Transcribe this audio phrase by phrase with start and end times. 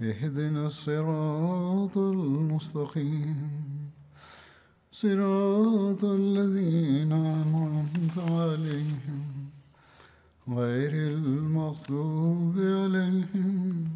[0.00, 3.50] اهدنا الصراط المستقيم.
[4.92, 9.50] صراط الذين أنعمت عليهم
[10.48, 13.88] غير المغضوب عليهم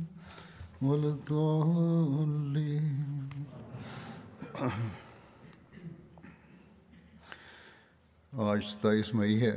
[0.83, 2.99] ولا الضالين.
[8.33, 9.57] آج 27 مئی ہے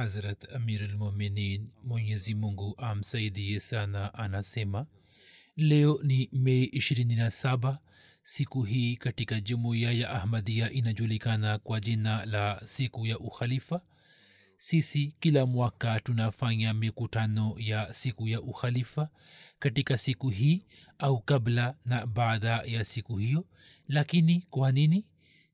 [0.00, 4.86] Hazrat Amir al-Muminin Mwenyezi Mungu amsaidie sana anasema
[5.56, 7.76] leo ni Mei 27
[8.22, 13.80] siku hii katika jumuiya ya Ahmadia inajulikana kwa jina la siku ya ukhalifa.
[14.56, 19.08] Sisi kila mwaka tunafanya mikutano ya siku ya ukhalifa
[19.58, 20.64] katika siku hii
[20.98, 23.44] au kabla na baada ya siku hiyo.
[23.88, 25.06] Lakini kwa nini?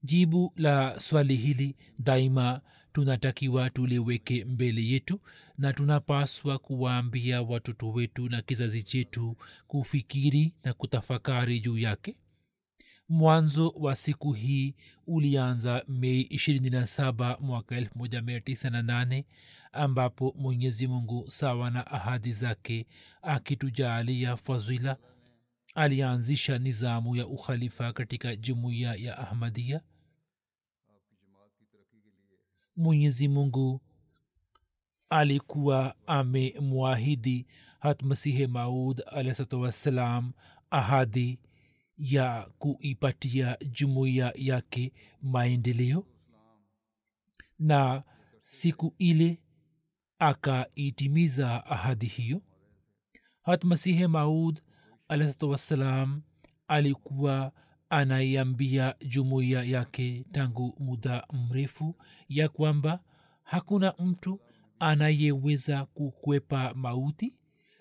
[0.03, 2.60] Jibu la swali hili daima
[2.97, 5.20] tunatakiwa tuliweke mbele yetu
[5.58, 12.16] na tunapaswa kuwaambia watoto wetu na kizazi chetu kufikiri na kutafakari juu yake.
[13.08, 14.75] Mwanzo wa siku hii
[15.06, 19.25] ulianza mei 27 mwaka 1998
[19.72, 22.87] ambapo mwenyezi mungu sawa na ahadi zake
[23.22, 24.97] akitujaalia fadhila
[25.75, 29.81] alianzisha nizamu ya ukhalifa katika jumuiya ya ahmadia
[32.76, 33.81] mwenyezi mungu
[35.10, 37.47] alikuwa amemwahidi
[37.78, 40.32] hatmasihe maud alahsatu wassalam
[40.70, 41.41] ahadi
[41.97, 44.92] ya kuipatia jumuiya yake
[45.22, 46.06] maendeleo.
[47.59, 48.03] Na
[48.42, 49.41] siku ile
[50.19, 52.42] akaitimiza ahadi hiyo.
[53.42, 54.60] Hatmasihe maud
[55.09, 56.22] alahsatu wassalam
[56.69, 57.53] alikuwa
[57.91, 61.97] anaiambia jumuiya yake tangu muda mrefu
[62.28, 63.00] ya kwamba
[63.42, 64.41] hakuna mtu
[64.78, 67.34] anayeweza kukwepa mauti.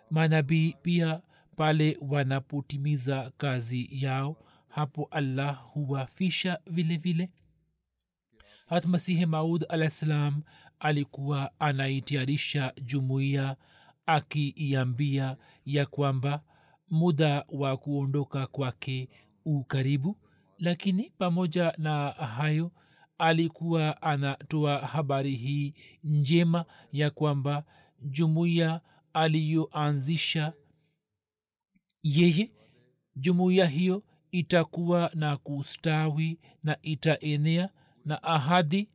[0.10, 1.22] Manabii pia
[1.56, 7.32] pale wanapotimiza kazi yao hapo allah huwafisha vile vile.
[8.68, 10.42] Hatmasihi maud alah ssalam
[10.80, 13.56] alikuwa anaitayarisha jumuiya
[14.06, 16.44] akiiambia ya kwamba
[16.90, 19.10] muda wa kuondoka kwake
[19.46, 20.18] ukaribu
[20.60, 22.72] lakini pamoja na hayo
[23.18, 25.74] alikuwa anatoa habari hii
[26.04, 27.64] njema ya kwamba
[28.02, 28.82] jumuiya
[29.14, 30.54] aliyoanzisha
[32.04, 32.52] yeye
[33.16, 37.70] jumuiya hiyo itakuwa na kustawi na itaenea
[38.06, 38.90] na ahadi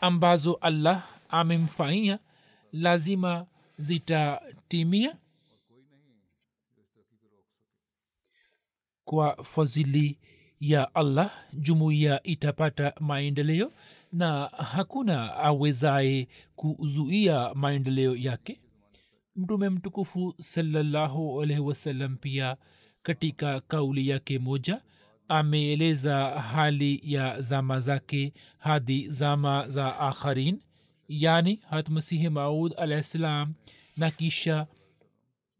[0.00, 2.18] ambazo allah amemfanyia
[2.72, 3.46] lazima
[3.78, 5.16] zitatimia
[9.10, 10.18] kwa fadhili
[10.60, 13.72] ya allah jumuiya itapata maendeleo
[14.12, 18.60] na hakuna awezaye kuzuia maendeleo yake.
[19.36, 22.56] Mtume mtukufu salallahu alaihi wasallam pia
[23.02, 24.82] katika kauli yake moja
[25.28, 30.60] ameeleza hali ya zama zake hadi zama za akharin
[31.08, 33.54] yani hatmasihi maud alahi ssalam
[33.96, 34.66] na kisha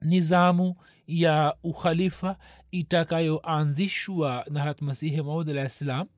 [0.02, 0.76] nizamu
[1.06, 2.36] ya ukhalifa
[2.70, 6.08] itakayoanzishwa na hatmasihi maud alah ssalam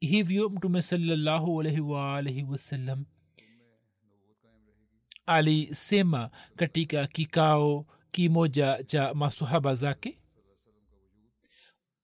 [0.00, 3.04] hivyo mtume salallahu alaihi waalaihi wasallam
[5.26, 10.18] alisema katika kikao kimoja cha masohaba zake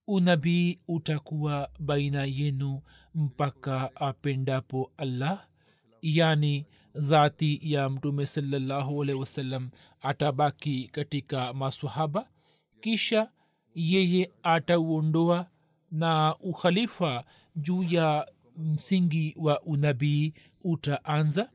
[0.07, 2.81] unabii utakuwa baina yenu
[3.15, 5.47] mpaka apendapo allah
[6.01, 6.65] yani
[6.95, 9.69] dhati ya mtume salallahu alaihi wasallam
[10.01, 12.29] atabaki katika masohaba
[12.81, 13.31] kisha
[13.77, 15.47] yeye atauondoa
[15.91, 17.23] na ukhalifa
[17.55, 18.27] juu ya
[18.57, 20.33] msingi wa unabii
[20.63, 21.49] utaanza.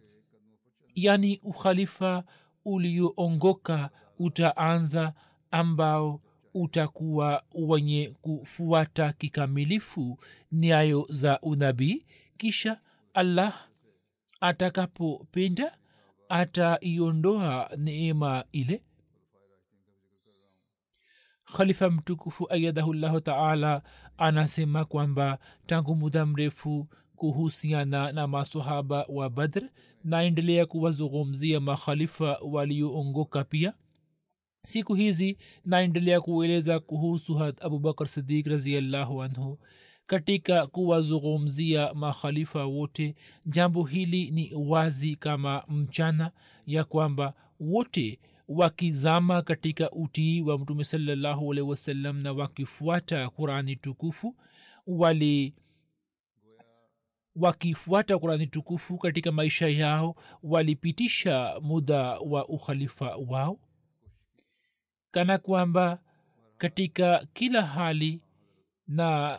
[0.94, 2.24] Yani ukhalifa
[2.64, 5.14] ulioongoka utaanza
[5.50, 6.20] ambao
[6.54, 10.18] utakuwa wenye kufuata kikamilifu
[10.52, 12.06] nyayo za unabii.
[12.38, 12.80] Kisha
[13.14, 13.68] allah
[14.40, 15.78] atakapopenda
[16.28, 18.82] ataiondoa neema ile
[21.56, 23.82] khalifa mtukufu ayadahullahu taala
[24.18, 29.62] anasema kwamba tangu muda mrefu kuhusiana na masahaba wa badr
[30.04, 33.72] naendelea kuwazungumzia makhalifa walioongoka pia.
[34.64, 39.58] Siku hizi naendelea kueleza kuhusu hat abubakar sidik raziallahu anhu
[40.06, 43.14] katika kuwazungumzia makhalifa wote.
[43.46, 46.30] Jambo hili ni wazi kama mchana
[46.66, 48.18] ya kwamba wote
[48.56, 54.36] wakizama katika utii wa mtume salallahu alehi wasallam na wakifuata qurani tukufu
[54.86, 55.54] wali
[57.36, 63.58] wakifuata qurani tukufu katika maisha yao walipitisha muda wa ukhalifa wao.
[65.10, 66.02] Kana kwamba
[66.58, 68.20] katika kila hali
[68.86, 69.38] na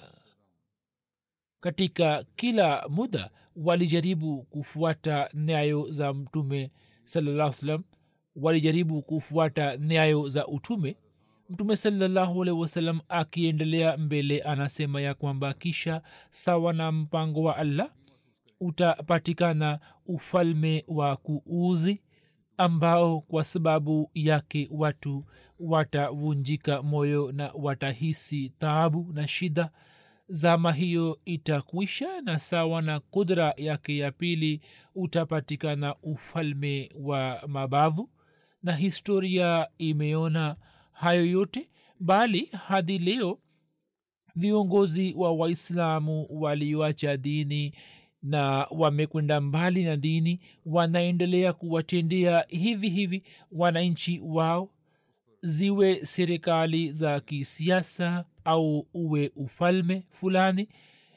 [1.59, 6.71] katika kila muda walijaribu kufuata nyayo za mtume
[7.03, 7.83] salallah salam
[8.35, 10.97] walijaribu kufuata nyayo za utume
[11.49, 17.91] mtume salallahu wasalam akiendelea mbele anasema ya kwamba kisha sawa na mpango wa allah
[18.59, 22.01] utapatikana ufalme wa kuuzi
[22.57, 25.25] ambao kwa sababu yake watu
[25.59, 29.69] watavunjika moyo na watahisi taabu na shida.
[30.27, 34.61] Zama hiyo itakwisha na sawa na kudra yake ya pili
[34.95, 38.09] utapatikana ufalme wa mabavu
[38.63, 40.55] na historia imeona
[40.91, 41.69] hayo yote
[41.99, 43.39] bali hadi leo
[44.35, 47.73] viongozi wa waislamu walioacha dini
[48.23, 54.69] na wamekwenda mbali na dini wanaendelea kuwatendea hivi hivi wananchi wao
[55.41, 60.69] ziwe serikali za kisiasa au uwe ufalme fulani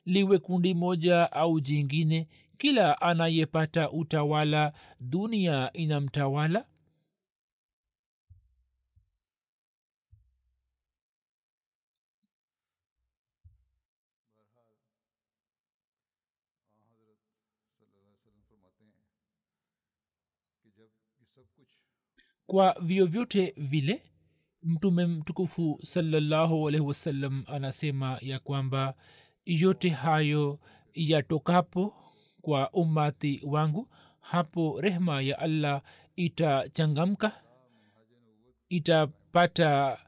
[0.07, 2.29] liwe kundi moja au jingine
[2.59, 6.65] kila anayepata utawala dunia inamtawala
[22.47, 24.03] kwa vyovyote vile
[24.63, 28.95] mtume mtukufu salallahu alaihi wasallam anasema ya kwamba
[29.47, 30.59] yote hayo
[30.95, 31.95] yatokapo
[32.41, 33.89] kwa umati wangu
[34.21, 35.83] hapo rehma ya allah
[36.17, 37.33] itachangamka
[38.69, 39.99] itapata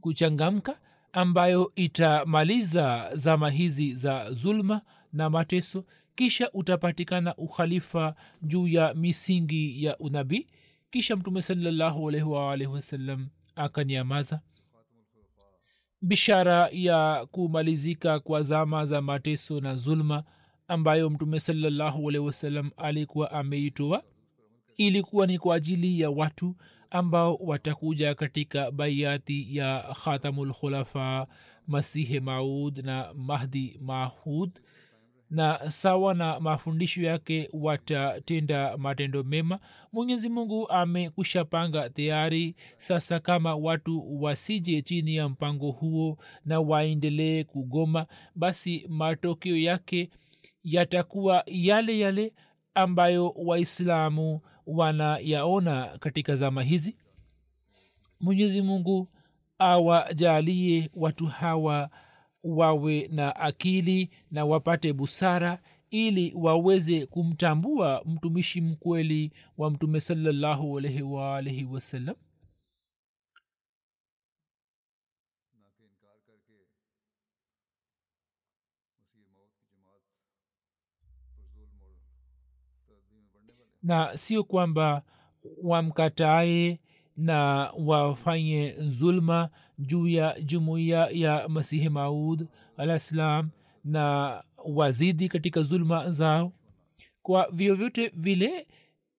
[0.00, 0.80] kuchangamka
[1.12, 4.82] ambayo itamaliza zama hizi za zulma
[5.12, 10.46] na mateso kisha utapatikana ukhalifa juu ya misingi ya unabii
[10.90, 14.40] kisha mtume salllahu alaihi waalihi wasallam akanyamaza.
[16.02, 20.24] Bishara ya kumalizika kwa zama za mateso na zulma
[20.68, 24.02] ambayo mtume salllahu alaihi wasallam alikuwa ameitoa
[24.76, 26.56] ilikuwa ni kwa ajili ya watu
[26.90, 31.26] ambao watakuja katika baiati ya khatamulkhulafa
[31.66, 34.60] masihe maud na mahdi mahud
[35.30, 39.58] na sawa na mafundisho yake watatenda matendo mema.
[39.92, 42.54] Mwenyezi mungu amekwisha panga tayari.
[42.76, 50.10] Sasa kama watu wasije chini ya mpango huo na waendelee kugoma basi matokeo yake
[50.64, 52.32] yatakuwa yale yale
[52.74, 56.96] ambayo waislamu wanayaona katika zama hizi.
[58.20, 59.08] Mwenyezi mungu
[59.58, 61.90] awajalie watu hawa
[62.46, 65.58] wawe na akili na wapate busara
[65.90, 72.16] ili waweze kumtambua mtumishi mkweli wa mtume salallahu alaihi waalaihi wasallam.
[83.82, 85.02] Na sio kwamba
[85.62, 86.80] wamkatae
[87.16, 93.50] na wafanye zulma juu ya jumuiya ya masihi maud alah ssalam
[93.84, 96.52] na wazidi katika zulma zao.
[97.22, 98.66] Kwa vyovyote vile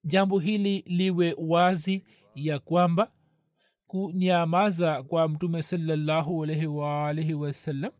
[0.03, 2.03] jambo hili liwe wazi
[2.35, 3.11] ya kwamba
[3.87, 7.91] kunyamaza kwa mtume salallahu alaihi waalaihi wasallam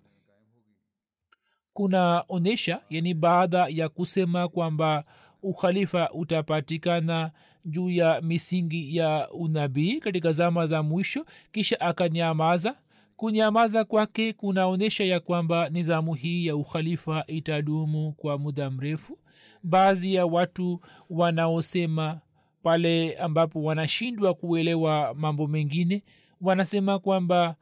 [1.73, 5.03] kunaonyesha yani baada ya kusema kwamba
[5.43, 7.31] ukhalifa utapatikana
[7.67, 12.75] juu ya misingi ya unabii katika zama za mwisho kisha akanyamaza.
[13.15, 19.19] Kunyamaza kwake kunaonyesha ya kwamba nizamu hii ya ukhalifa itadumu kwa muda mrefu.
[19.63, 22.19] Baadhi ya watu wanaosema
[22.63, 26.03] pale ambapo wanashindwa kuelewa mambo mengine
[26.41, 27.55] wanasema kwamba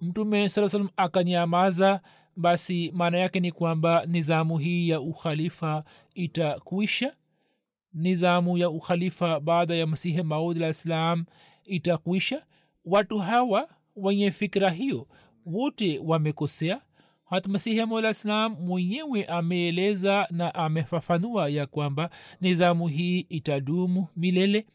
[0.00, 2.00] mtume saa salam akanyamaza
[2.36, 7.14] basi maana yake ni kwamba nizamu hii ya ukhalifa itakuisha
[7.92, 10.56] nizamu ya ukhalifa baada ya masihi maud
[11.64, 12.46] itakwisha
[12.84, 15.08] watu hawa wenye fikira hiyo
[15.46, 16.80] wote wamekosea.
[17.24, 17.84] Hata masihi
[18.48, 24.66] mwenyewe ameeleza na amefafanua ya kwamba nizamu hii itadumu milele.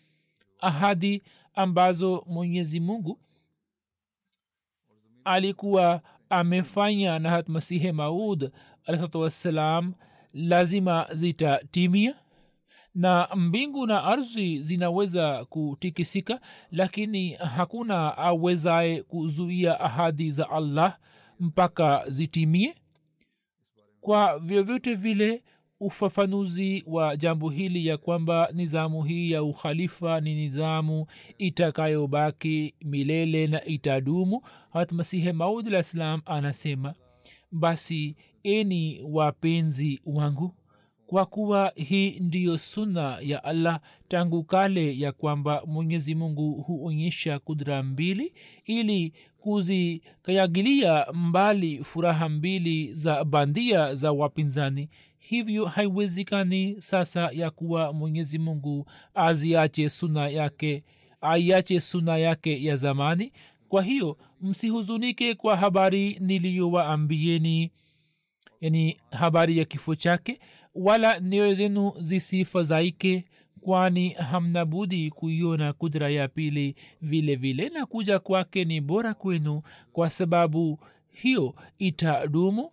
[0.60, 1.22] Ahadi
[1.54, 3.20] ambazo mwenyezi mungu
[5.24, 8.52] alikuwa amefanya na hat masihi maud
[8.86, 9.94] alahsatu wassalam
[10.34, 12.16] lazima zitatimia
[12.96, 16.40] na mbingu na ardhi zinaweza kutikisika
[16.72, 20.98] lakini hakuna awezaye kuzuia ahadi za allah
[21.40, 22.76] mpaka zitimie.
[24.02, 25.44] Kwa vyovyote vile
[25.80, 31.08] ufafanuzi wa jambo hili ya kwamba nizamu hii ya ukhalifa ni nizamu
[31.38, 34.42] itakayobaki milele na itadumu
[34.74, 36.94] hatmasihe maud alah ssalam anasema
[37.52, 40.56] basi eni wapenzi wangu
[41.14, 47.84] kwa kuwa hii ndiyo sunna ya allah tangu kale ya kwamba mwenyezi mungu huonyesha kudra
[47.84, 48.34] mbili
[48.66, 54.90] ili kuzikayagilia mbali furaha mbili za bandia za wapinzani.
[55.20, 60.84] Hivyo haiwezekani sasa ya kuwa mwenyezi mungu aziache suna yake
[61.22, 63.32] aiache suna yake ya zamani.
[63.70, 67.72] Kwa hiyo msihuzunike kwa habari niliyowaambieni
[68.64, 70.40] yani habari ya kifo chake
[70.76, 73.26] wala nioyo zenu zisifadhaike
[73.62, 76.76] kwani hamna budi kuiona kudra ya pili.
[77.02, 80.80] Vile vile na kuja kwake ni bora kwenu kwa sababu
[81.10, 82.72] hiyo itadumu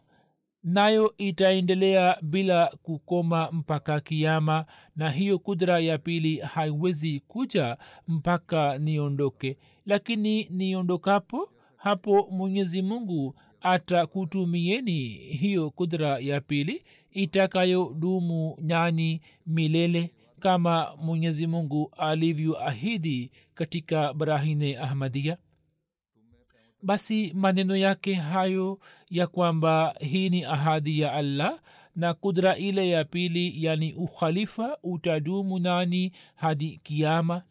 [0.64, 4.66] nayo itaendelea bila kukoma mpaka kiama
[4.96, 7.76] na hiyo kudra ya pili haiwezi kuja
[8.08, 9.58] mpaka niondoke.
[9.86, 21.46] Lakini niondokapo hapo mwenyezi mungu atakutumieni hiyo kudra ya pili itakayodumu nyani milele kama mwenyezi
[21.46, 25.36] mungu alivyoahidi katika brahine ahmadia.
[26.82, 28.78] Basi maneno yake hayo
[29.10, 31.60] ya kwamba hii ni ahadi ya allah
[31.96, 37.42] na kudra ile ya pili yani ukhalifa utadumu nani hadi kiama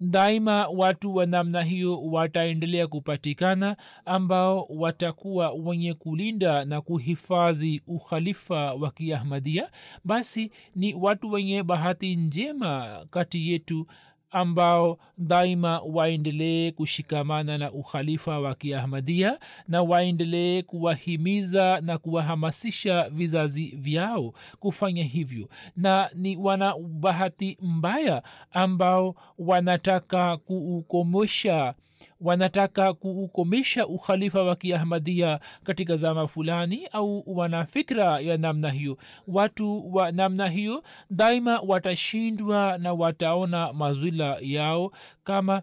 [0.00, 8.90] daima watu wa namna hiyo wataendelea kupatikana ambao watakuwa wenye kulinda na kuhifadhi ukhalifa wa
[8.90, 9.70] kiahmadia.
[10.04, 13.86] Basi ni watu wenye bahati njema kati yetu
[14.30, 24.32] ambao daima waendelee kushikamana na ukhalifa wa kiahmadia na waendelee kuwahimiza na kuwahamasisha vizazi vyao
[24.60, 25.48] kufanya hivyo.
[25.76, 31.74] Na ni wana bahati mbaya ambao wanataka kuukomesha
[32.20, 38.98] wanataka kuukomesha ukhalifa wa kiahmadia katika zama fulani au wana fikra ya namna hiyo.
[39.26, 44.92] Watu wa namna hiyo daima watashindwa na wataona mazwila yao
[45.24, 45.62] kama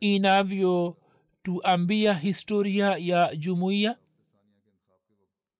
[0.00, 3.96] inavyotuambia historia ya jumuiya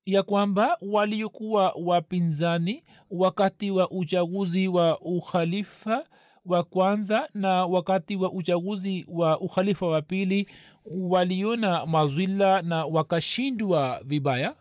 [0.07, 6.07] ya kwamba waliokuwa wapinzani wakati wa uchaguzi wa ukhalifa
[6.45, 10.49] wa kwanza na wakati wa uchaguzi wa ukhalifa wa pili
[10.85, 14.57] waliona mazwila na wakashindwa vibaya.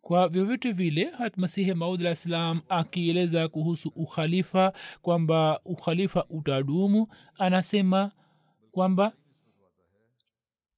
[0.00, 8.12] Kwa vyovyote vile hatmasihi maud alah ssalam akieleza kuhusu ukhalifa kwamba ukhalifa utadumu anasema
[8.72, 9.12] kwamba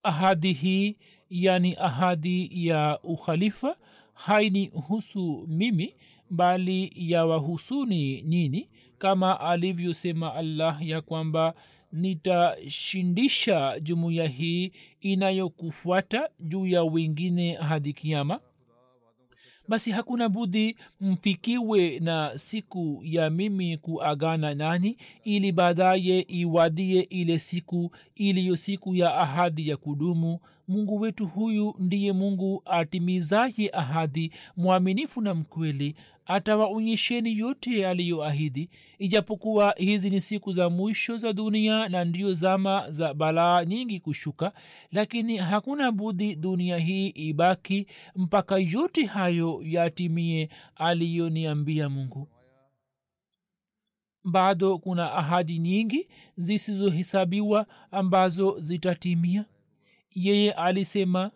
[0.02, 0.98] ahadi hii
[1.30, 3.76] yani ahadi ya ukhalifa
[4.14, 5.96] haini husu mimi
[6.30, 11.54] bali ya wahusuni nini kama alivyosema allah ya kwamba
[11.92, 18.40] nitashindisha jumuiya hii inayokufuata juu ya wengine hadi kiama
[19.68, 27.90] basi hakuna budhi mfikiwe na siku ya mimi kuagana nani ili baadaye iwadie ile siku
[28.14, 30.40] iliyo siku ya ahadi ya kudumu.
[30.68, 35.94] Mungu wetu huyu ndiye mungu atimizaye ahadi mwaminifu na mkweli
[36.30, 43.14] atawaonyesheni yote aliyoahidi ijapokuwa hizi ni siku za mwisho za dunia na ndio zama za
[43.14, 44.52] balaa nyingi kushuka
[44.92, 52.28] lakini hakuna budi dunia hii ibaki mpaka yote hayo yatimie aliyoniambia mungu.
[54.24, 59.44] Bado kuna ahadi nyingi zisizohesabiwa ambazo zitatimia.
[60.14, 61.30] Yeye alisema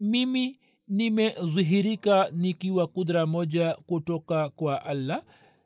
[0.00, 0.58] mimi
[0.92, 5.22] nimedhihirika nikiwa kudra moja kutoka kwa allah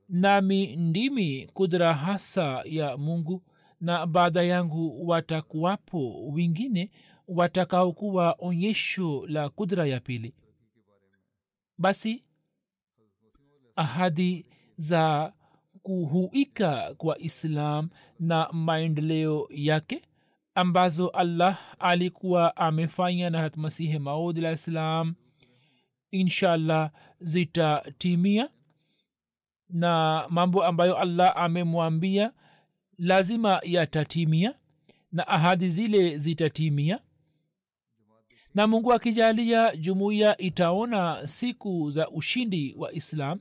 [0.08, 3.42] nami ndimi kudra hasa ya mungu
[3.80, 6.90] na baada yangu watakuwapo wengine
[7.28, 10.34] watakaokuwa onyesho la kudra ya pili.
[11.78, 12.24] Basi
[13.76, 15.32] ahadi za
[15.82, 17.88] kuhuika kwa islam
[18.20, 20.02] na maendeleo yake
[20.56, 25.14] ambazo allah alikuwa amefanya na hatmasihi maud alah ssalam
[26.10, 28.50] inshallah zitatimia.
[29.68, 32.32] Na mambo ambayo allah amemwambia
[32.98, 34.54] lazima yatatimia
[35.12, 37.00] na ahadi zile zitatimia.
[38.54, 43.40] Na mungu akijalia jumuiya itaona siku za ushindi wa islam.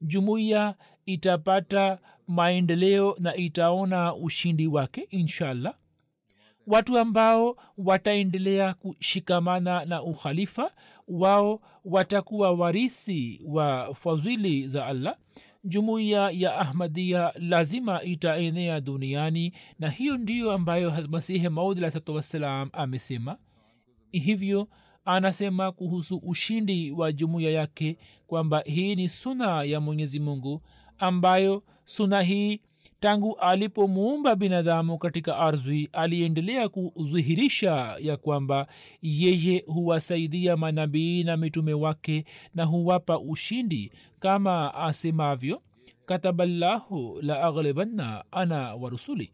[0.00, 0.74] Jumuiya
[1.06, 5.74] itapata maendeleo na itaona ushindi wake inshallah
[6.70, 10.70] watu ambao wataendelea kushikamana na ukhalifa
[11.08, 15.16] wao watakuwa warithi wa fadhili za allah.
[15.64, 23.36] Jumuiya ya ahmadia lazima itaenea duniani na hiyo ndiyo ambayo masihi maudi alahsatu wassalam amesema.
[24.12, 24.68] Hivyo
[25.04, 30.62] anasema kuhusu ushindi wa jumuiya yake kwamba hii ni suna ya mwenyezi mungu
[30.98, 32.60] ambayo suna hii
[33.00, 38.66] tangu alipomuumba binadamu katika ardhi aliendelea kudhihirisha ya kwamba
[39.02, 45.62] yeye huwasaidia manabii na mitume wake na huwapa ushindi kama asemavyo
[46.06, 49.32] kataballahu la aghlibanna ana wa rusuli.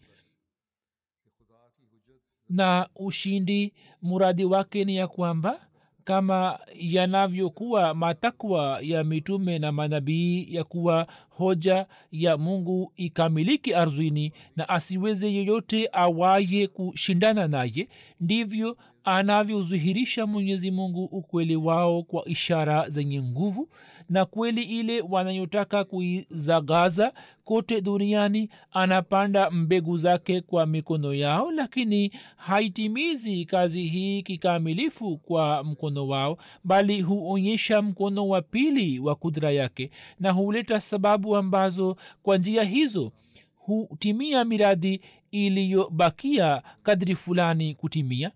[2.49, 5.66] Na ushindi muradi wake ni ya kwamba
[6.07, 14.69] kama yanavyokuwa matakwa ya mitume na manabii ya kuwa hoja ya mungu ikamiliki ardhini na
[14.69, 17.89] asiweze yeyote awaye kushindana naye
[18.21, 23.69] ndivyo anavyodhihirisha mwenyezi mungu ukweli wao kwa ishara zenye nguvu
[24.09, 27.13] na kweli ile wanayotaka kuizagaza
[27.45, 36.09] kote duniani anapanda mbegu zake kwa mikono yao lakini haitimizi kazi hii kikamilifu kwa mkono
[36.09, 42.63] wao bali huonyesha mkono wa pili wa kudra yake na huleta sababu ambazo kwa njia
[42.63, 43.13] hizo
[43.57, 45.01] hutimia miradi
[45.31, 48.31] iliyobakia kadri fulani kutimia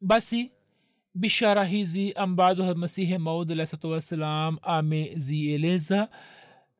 [0.00, 0.50] basi
[1.14, 6.08] bishara hizi ambazo masihi maud alahsatu wassalam amezieleza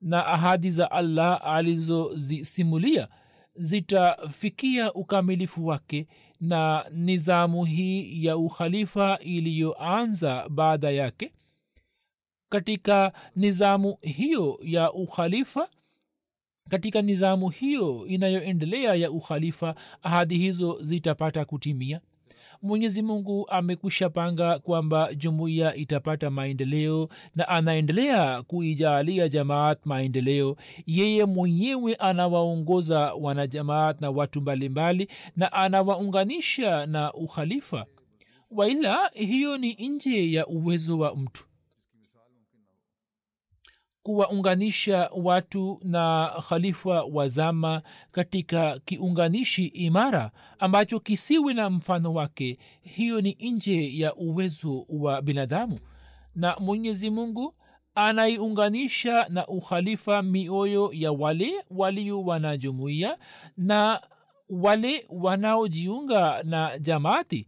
[0.01, 3.09] na ahadi za allah alizozisimulia
[3.55, 6.07] zitafikia ukamilifu wake
[6.41, 11.33] na nizamu hii ya ukhalifa iliyoanza baada yake.
[12.49, 15.69] Katika nizamu hiyo ya ukhalifa
[16.69, 22.01] katika nizamu hiyo inayoendelea ya ukhalifa ahadi hizo zitapata kutimia
[22.63, 30.57] mwenyezi mungu amekwisha panga kwamba jumuiya itapata maendeleo na anaendelea kuijaalia jamaat maendeleo.
[30.87, 37.87] Yeye mwenyewe anawaongoza wanajamaat na watu mbalimbali na anawaunganisha na ukhalifa.
[38.51, 41.45] Waila hiyo ni nje ya uwezo wa mtu
[44.03, 47.83] kuwaunganisha watu na khalifa wa zama
[48.13, 52.59] katika kiunganishi imara ambacho kisiwe na mfano wake.
[52.83, 55.79] Hiyo ni nje ya uwezo wa binadamu.
[56.35, 57.55] Na mwenyezi mungu
[57.95, 63.19] anaiunganisha na ukhalifa mioyo ya wale walio wanajumuia
[63.57, 64.01] na
[64.49, 67.47] wale wanaojiunga na jamaati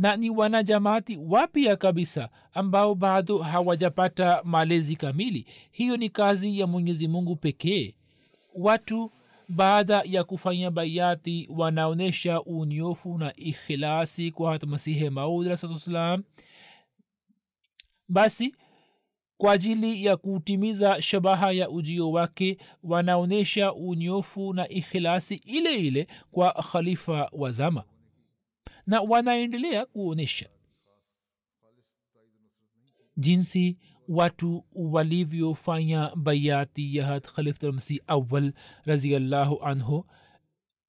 [0.00, 5.46] na ni wanajamaati wapya kabisa ambao bado hawajapata malezi kamili.
[5.70, 7.94] Hiyo ni kazi ya mwenyezi mungu pekee.
[8.54, 9.12] Watu
[9.48, 15.58] baada ya kufanya baiati wanaonyesha unyofu na ikhilasi kwa masihi maud
[18.08, 18.54] basi
[19.36, 26.52] kwa ajili ya kutimiza shabaha ya ujio wake wanaonyesha unyofu na ikhilasi ile ile kwa
[26.52, 27.84] khalifa wa zama
[28.90, 30.48] na wanaendelea kuonyesha
[33.16, 38.52] jinsi watu walivyofanya bayati ya khalifmsi awal
[38.84, 40.06] raziallahu anhu.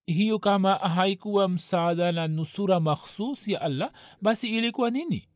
[0.05, 5.29] Hiyo kama haikuwa msaada na nusura makhsus ya allah basi ilikuwa nini?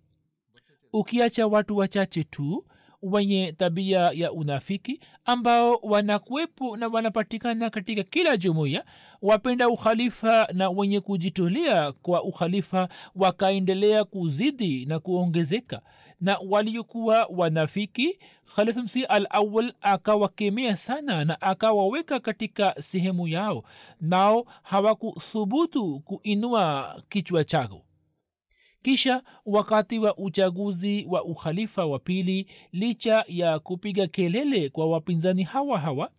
[0.94, 2.66] Ukiacha watu wachache tu
[3.06, 8.84] wenye tabia ya unafiki ambao wanakuwepo na wanapatikana katika kila jumuiya
[9.22, 15.82] wapenda ukhalifa na wenye kujitolea kwa ukhalifa wakaendelea kuzidi na kuongezeka.
[16.22, 18.20] Na waliokuwa wanafiki
[18.56, 23.64] khalifmsi al awal akawakemea sana na akawaweka katika sehemu yao.
[24.02, 27.82] Nao hawakuthubutu kuinua kichwa chao
[28.86, 35.80] kisha wakati wa uchaguzi wa ukhalifa wa pili licha ya kupiga kelele kwa wapinzani hawa
[35.80, 36.10] hawa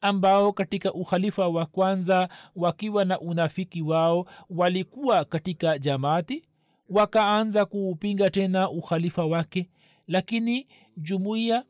[0.00, 6.44] ambao katika ukhalifa wa kwanza wakiwa na unafiki wao walikuwa katika jamaati
[6.88, 9.68] wakaanza kuupinga tena ukhalifa wake.
[10.06, 11.64] Lakini jumuiya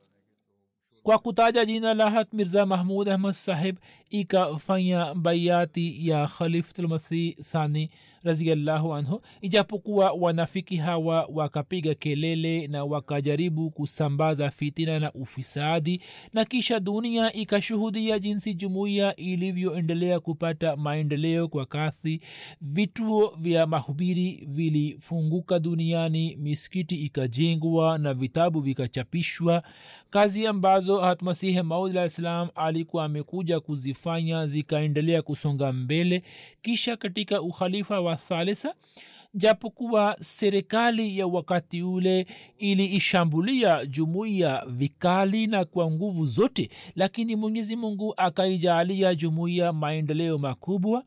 [1.02, 3.76] kwa kutaja jina la hat mirza mahmud ahmad sahib
[4.08, 7.90] ikafanya baiati ya khalifulmasih thani
[8.24, 16.00] raziallahu anhu ijapokuwa wanafiki hawa wakapiga kelele na wakajaribu kusambaza fitina na ufisadi
[16.33, 22.20] na kisha dunia ikashuhudia jinsi jumuiya ilivyoendelea kupata maendeleo kwa kasi
[22.61, 29.62] vituo vya mahubiri vilifunguka duniani misikiti ikajengwa na vitabu vikachapishwa.
[30.11, 36.22] Kazi ambazo hatmasihi maud alah salam alikuwa amekuja kuzifanya zikaendelea kusonga mbele
[36.62, 38.75] kisha katika ukhalifa wa thalitha
[39.35, 42.27] japokuwa serikali ya wakati ule
[42.59, 51.05] iliishambulia jumuiya vikali na kwa nguvu zote lakini mwenyezi mungu akaijaalia jumuiya maendeleo makubwa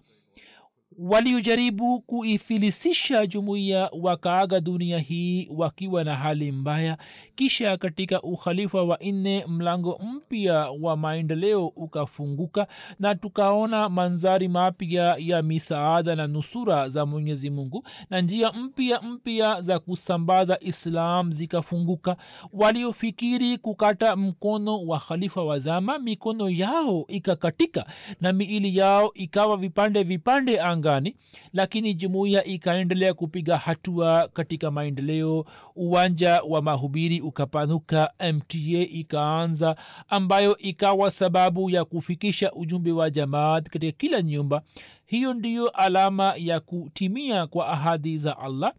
[0.99, 6.97] waliojaribu kuifilisisha jumuiya wakaaga dunia hii wakiwa na hali mbaya.
[7.36, 12.67] Kisha katika ukhalifa wa nne mlango mpya wa maendeleo ukafunguka
[12.99, 19.62] na tukaona manzari mapya ya misaada na nusura za mwenyezi mungu na njia mpya mpya
[19.62, 22.17] za kusambaza islam zikafunguka.
[22.53, 27.86] Waliofikiri kukata mkono wa khalifa wa zama mikono yao ikakatika
[28.21, 31.15] na miili yao ikawa vipande vipande angani
[31.54, 35.46] lakini jumuiya ikaendelea kupiga hatua katika maendeleo.
[35.76, 39.76] Uwanja wa mahubiri ukapanuka mta ikaanza
[40.10, 44.62] ambayo ikawa sababu ya kufikisha ujumbe wa jamaat katika kila nyumba.
[45.06, 48.74] Hiyo ndiyo alama ya kutimia kwa ahadi za allah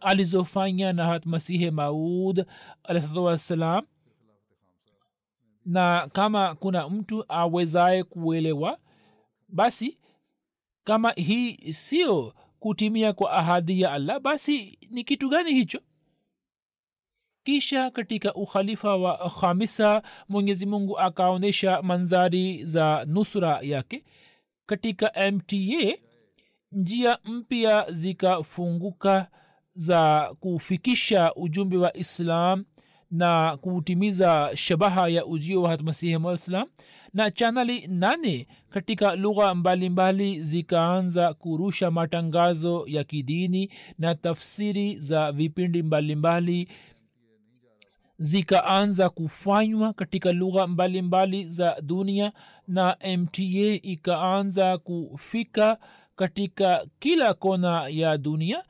[0.00, 2.44] alizofanya nahat masihe maud
[2.84, 3.84] alahsatu wassalam.
[5.66, 8.78] Na kama kuna mtu awezaye kuelewa
[9.48, 9.98] basi
[10.84, 15.80] kama hii sio kutimia kwa ahadi ya allah basi ni kitu gani hicho?
[17.44, 24.04] Kisha katika ukhalifa wa khamisa mwenyezi mungu akaonyesha manzari za nusra yake.
[24.66, 25.96] Katika mta
[26.72, 29.30] njia mpya zikafunguka
[29.74, 32.64] za kufikisha ujumbe wa islam
[33.10, 36.68] na kutimiza shabaha ya ujio wa hatmasihi malislam
[37.14, 45.82] na chanali nane katika lugha mbalimbali zikaanza kurusha matangazo ya kidini na tafsiri za vipindi
[45.82, 46.68] mbalimbali
[48.18, 52.32] zikaanza kufanywa katika lugha mbalimbali za dunia
[52.68, 53.42] na mta
[53.82, 55.78] ikaanza kufika
[56.16, 58.64] katika kila kona ya dunia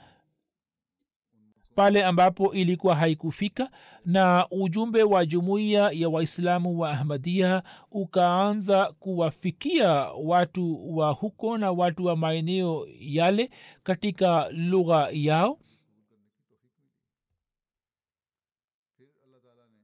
[1.75, 3.71] pale ambapo ilikuwa haikufika
[4.05, 9.91] na ujumbe wa jumuiya ya waislamu wa ahmadia ukaanza kuwafikia
[10.25, 13.51] watu wa huko na watu wa maeneo yale
[13.83, 15.59] katika lugha yao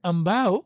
[0.03, 0.65] ambao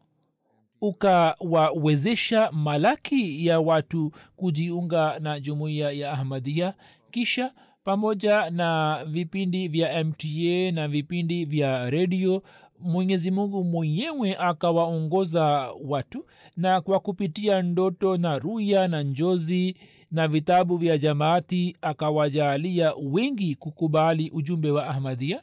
[0.81, 6.73] ukawawezesha malaki ya watu kujiunga na jumuiya ya ahmadia
[7.11, 12.43] kisha pamoja na vipindi vya mta na vipindi vya redio
[12.79, 16.25] mwenyezi mungu mwenyewe akawaongoza watu
[16.57, 19.75] na kwa kupitia ndoto na ruya na njozi
[20.11, 25.41] na vitabu vya jamaati akawajaalia wengi kukubali ujumbe wa ahmadia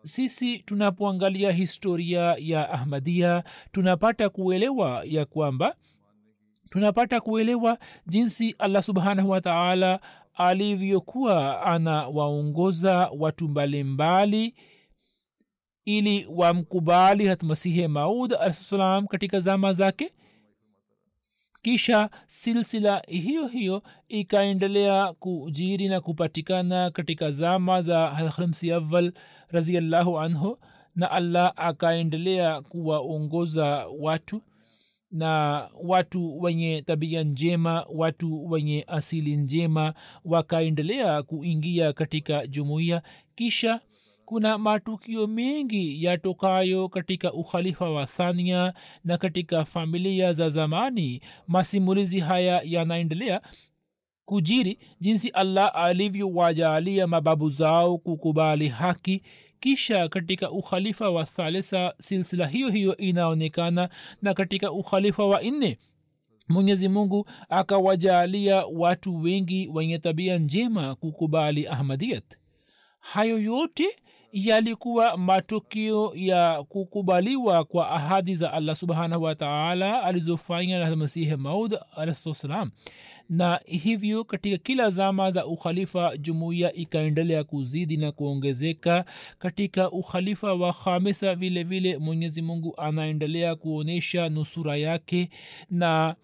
[0.00, 5.74] sisi tunapoangalia historia ya ahmadia tunapata kuelewa ya kwamba
[6.70, 10.00] tunapata kuelewa jinsi allah subhanahu wataala
[10.36, 14.54] alivyokuwa anawaongoza watu mbalimbali
[15.84, 20.12] ili wamkubali hatmasihi maud alsalam katika zama zake.
[21.62, 29.12] Kisha silsila hiyo hiyo ikaendelea kujiri na kupatikana katika zama za halkhamsi awal
[29.48, 30.58] raziallahu anhu
[30.94, 34.42] na allah akaendelea kuwaongoza watu
[35.10, 43.02] na watu wenye tabia njema watu wenye asili njema wakaendelea kuingia katika jumuiya.
[43.34, 43.80] Kisha
[44.24, 51.20] kuna matukio mengi yatokayo katika ukhalifa wa thania na katika familia za zamani.
[51.48, 53.40] Masimulizi haya yanaendelea
[54.24, 59.22] kujiri jinsi allah alivyowajaalia mababu zao kukubali haki
[59.60, 63.88] kisha katika ukhalifa wa thalitha silsila hiyo hiyo inaonekana
[64.22, 65.78] na katika ukhalifa wa nne
[66.48, 72.24] mwenyezi mungu akawajaalia watu wengi wenye tabia njema kukubali ahmadiyat.
[73.00, 73.84] Hayo yote
[74.32, 82.70] yalikuwa matukio ya kukubaliwa kwa ahadi za allah subhanahu wataala alizofanya na masihi maud alahsalam
[83.28, 89.04] na hivyo katika kila zama za ukhalifa jumuiya ikaendelea kuzidi na kuongezeka
[89.38, 91.34] katika ukhalifa wa khamisa.
[91.34, 95.28] Vile vile mwenyezi mungu anaendelea kuonyesha nusura yake
[95.70, 96.14] na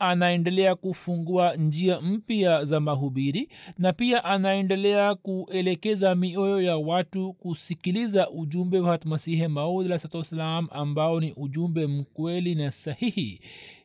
[0.00, 8.80] anaendelea kufungua njia mpya za mahubiri na pia anaendelea kuelekeza mioyo ya watu kusikiliza ujumbe
[8.80, 13.40] wa hatmasihe maudlasatu wassalam ambao ni ujumbe mkweli na sahihi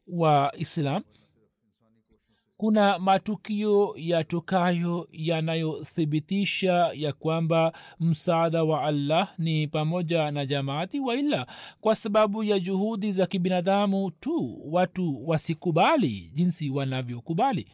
[0.07, 1.03] wa islam
[2.65, 11.47] kuna matukio yatokayo yanayothibitisha ya kwamba msaada wa allah ni pamoja na jamaati waila
[11.81, 17.67] kwa sababu ya juhudi za kibinadamu tu watu wasikubali jinsi wanavyokubali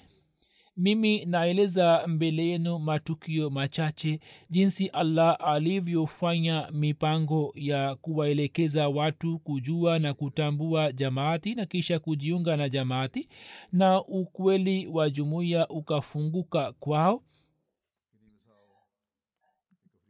[0.86, 10.14] mimi naeleza mbele yenu matukio machache jinsi allah alivyofanya mipango ya kuwaelekeza watu kujua na
[10.14, 13.30] kutambua jamaati na kisha kujiunga na jamaati
[13.72, 17.24] na ukweli wa jumuiya ukafunguka kwao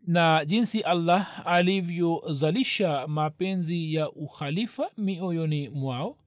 [0.07, 6.17] na jinsi allah alivyozalisha mapenzi ya ukhalifa mioyoni mwao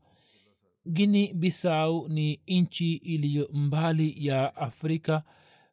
[0.93, 5.23] gini bisau ni nchi iliyo mbali ya afrika.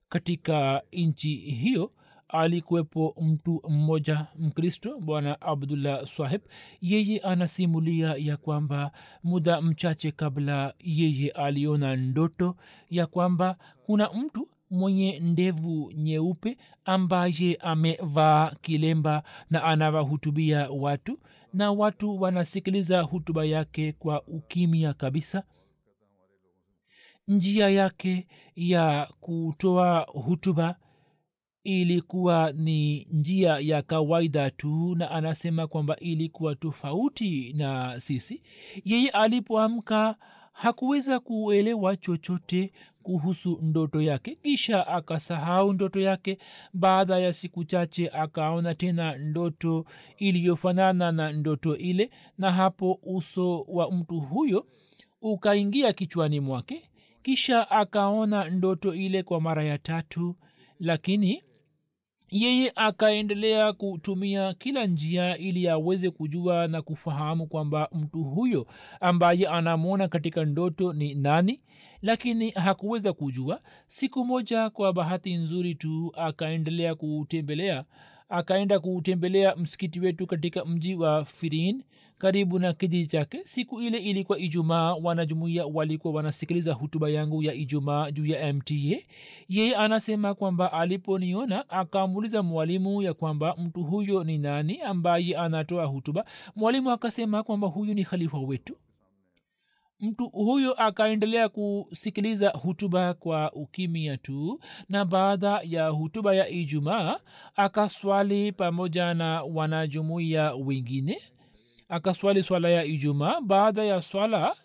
[0.09, 1.91] Katika nchi hiyo
[2.29, 6.41] alikuwepo mtu mmoja mkristo bwana abdullah swahib
[6.81, 8.91] yeye anasimulia ya kwamba
[9.23, 12.55] muda mchache kabla yeye aliona ndoto
[12.89, 21.19] ya kwamba kuna mtu mwenye ndevu nyeupe ambaye amevaa kilemba na anawahutubia watu
[21.53, 25.43] na watu wanasikiliza hutuba yake kwa ukimya kabisa.
[27.27, 30.75] Njia yake ya kutoa hutuba
[31.63, 38.43] ilikuwa ni njia ya kawaida tu na anasema kwamba ilikuwa tofauti na sisi.
[38.85, 40.15] Yeye alipoamka
[40.53, 42.71] hakuweza kuelewa chochote
[43.03, 44.35] kuhusu ndoto yake.
[44.35, 46.37] Kisha akasahau ndoto yake.
[46.73, 49.85] Baada ya siku chache akaona tena ndoto
[50.17, 54.65] iliyofanana na ndoto ile na hapo uso wa mtu huyo
[55.21, 56.89] ukaingia kichwani mwake.
[57.23, 60.35] Kisha akaona ndoto ile kwa mara ya tatu
[60.79, 61.43] lakini
[62.29, 68.67] yeye akaendelea kutumia kila njia ili aweze kujua na kufahamu kwamba mtu huyo
[68.99, 71.61] ambaye anamwona katika ndoto ni nani
[72.01, 73.61] lakini hakuweza kujua.
[73.87, 77.85] Siku moja kwa bahati nzuri tu akaendelea kutembelea
[78.29, 81.83] akaenda kuutembelea msikiti wetu katika mji wa firin
[82.17, 83.41] karibu na kijiji chake.
[83.43, 88.75] Siku ile ilikuwa ijumaa wanajumuia walikuwa wanasikiliza hutuba yangu ya ijumaa juu ya mta
[89.49, 96.25] yeye anasema kwamba aliponiona akamuuliza mwalimu ya kwamba mtu huyo ni nani ambaye anatoa hutuba?
[96.55, 98.77] Mwalimu akasema kwamba huyu ni khalifa wetu
[100.01, 104.59] mtu huyo akaendelea kusikiliza hutuba kwa ukimya tu
[104.89, 107.19] na baada ya hutuba ya ijumaa
[107.55, 111.21] akaswali pamoja na wanajumuiya wengine.
[111.89, 113.41] Akaswali swala ya ijumaa.
[113.41, 114.55] Baada ya swala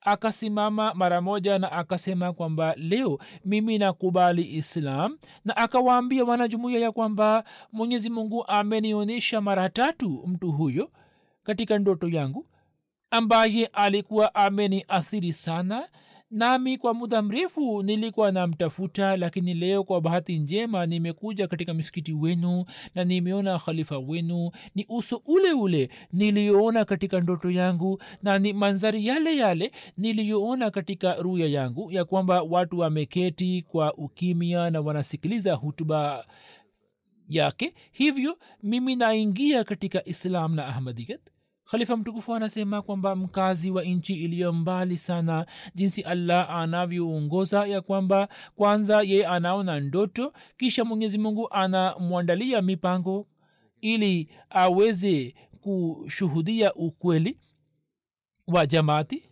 [0.00, 5.18] akasimama mara moja na akasema kwamba leo mimi nakubali islam.
[5.44, 10.90] Na akawaambia wanajumuiya ya kwamba mwenyezi mungu amenionyesha mara tatu mtu huyo
[11.44, 12.46] katika ndoto yangu
[13.10, 15.88] ambaye alikuwa ameniathiri sana
[16.30, 22.64] nami kwa muda mrefu nilikuwa namtafuta lakini leo kwa bahati njema nimekuja katika misikiti wenu
[22.94, 24.50] na nimeona khalifa wenu.
[24.74, 31.14] Ni uso ule ule niliyoona katika ndoto yangu na ni manzari yale yale niliyoona katika
[31.14, 36.26] ruya yangu ya kwamba watu wameketi kwa ukimya na wanasikiliza hutuba
[37.28, 37.74] yake.
[37.92, 41.20] Hivyo mimi naingia katika islam na ahmadiyat
[41.70, 48.28] khalifa mtukufu anasema kwamba mkazi wa nchi iliyo mbali sana jinsi allah anavyoongoza ya kwamba
[48.56, 53.26] kwanza yeye anaona ndoto kisha mwenyezi mungu anamwandalia mipango
[53.80, 57.38] ili aweze kushuhudia ukweli
[58.46, 59.22] wa jamaati.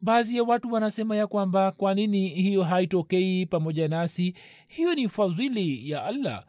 [0.00, 4.34] Baadhi ya watu wanasema ya kwamba kwa nini hiyo haitokei pamoja nasi?
[4.68, 6.44] Hiyo ni fadhili ya allah.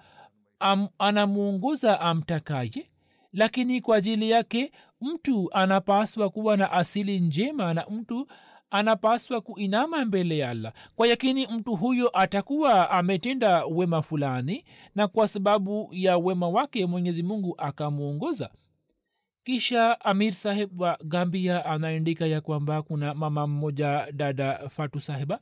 [0.59, 2.89] Am, anamwongoza amtakaye
[3.35, 4.71] lakini kwa ajili yake
[5.01, 8.27] mtu anapaswa kuwa na asili njema na mtu
[8.69, 10.73] anapaswa kuinama mbele ya allah.
[10.95, 17.23] Kwa yakini mtu huyo atakuwa ametenda wema fulani na kwa sababu ya wema wake mwenyezi
[17.23, 18.49] mungu akamwongoza
[19.43, 25.39] kisha amir saheb wa gambia anaandika ya kwamba kuna mama mmoja dada fatu sahiba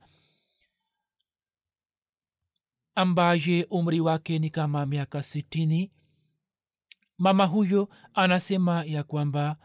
[2.96, 5.92] ambaye umri wake ni kama miaka sitini
[7.24, 9.56] mama huyo anasema ya kwamba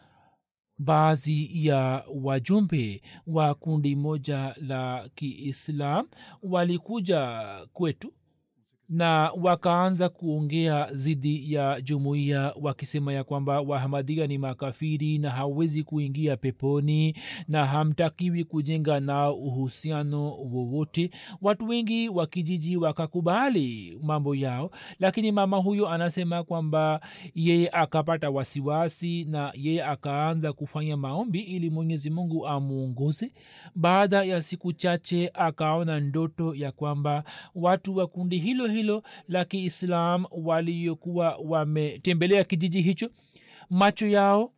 [0.79, 6.09] baadhi ya wajumbe wa kundi moja la kiislam
[6.43, 8.13] walikuja kwetu
[8.89, 16.37] na wakaanza kuongea zidi ya jumuiya wakisema ya kwamba wahamadia ni makafiri na hawezi kuingia
[16.37, 17.17] peponi
[17.49, 21.11] na hamtakiwi kujenga nao uhusiano wowote.
[21.43, 24.71] Watu wengi wa kijiji wakakubali mambo yao
[25.01, 27.01] lakini mama huyo anasema kwamba
[27.35, 33.33] yeye akapata wasiwasi na yeye akaanza kufanya maombi ili mwenyezi mungu amuongoze.
[33.75, 37.25] Baada ya siku chache akaona ndoto ya kwamba
[37.55, 38.78] watu wa kundi hilo hilo
[39.29, 43.11] la kiislam waliokuwa wametembelea kijiji hicho.
[43.71, 44.53] Macho yao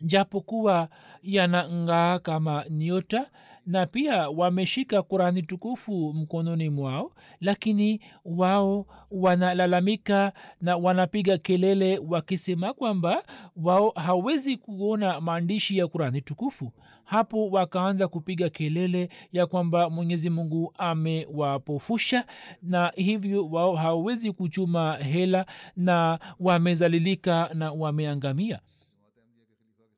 [0.00, 0.88] japokuwa
[1.22, 3.30] yanang'aa kama nyota
[3.66, 13.24] na pia wameshika kurani tukufu mkononi mwao lakini wao wanalalamika na wanapiga kelele wakisema kwamba
[13.56, 16.72] wao hawezi kuona maandishi ya kurani tukufu
[17.06, 22.24] hapo wakaanza kupiga kelele ya kwamba mwenyezi mungu amewapofusha
[22.62, 28.60] na hivyo wao hawawezi kuchuma hela na wamezalilika na wameangamia.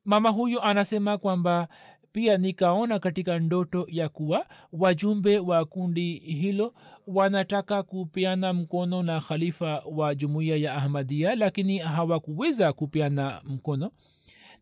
[0.05, 1.67] Mama huyo anasema kwamba
[2.11, 6.73] pia nikaona katika ndoto ya kuwa wajumbe wa kundi hilo
[7.07, 13.91] wanataka kupeana mkono na khalifa wa jumuiya ya ahmadia lakini hawakuweza kupeana mkono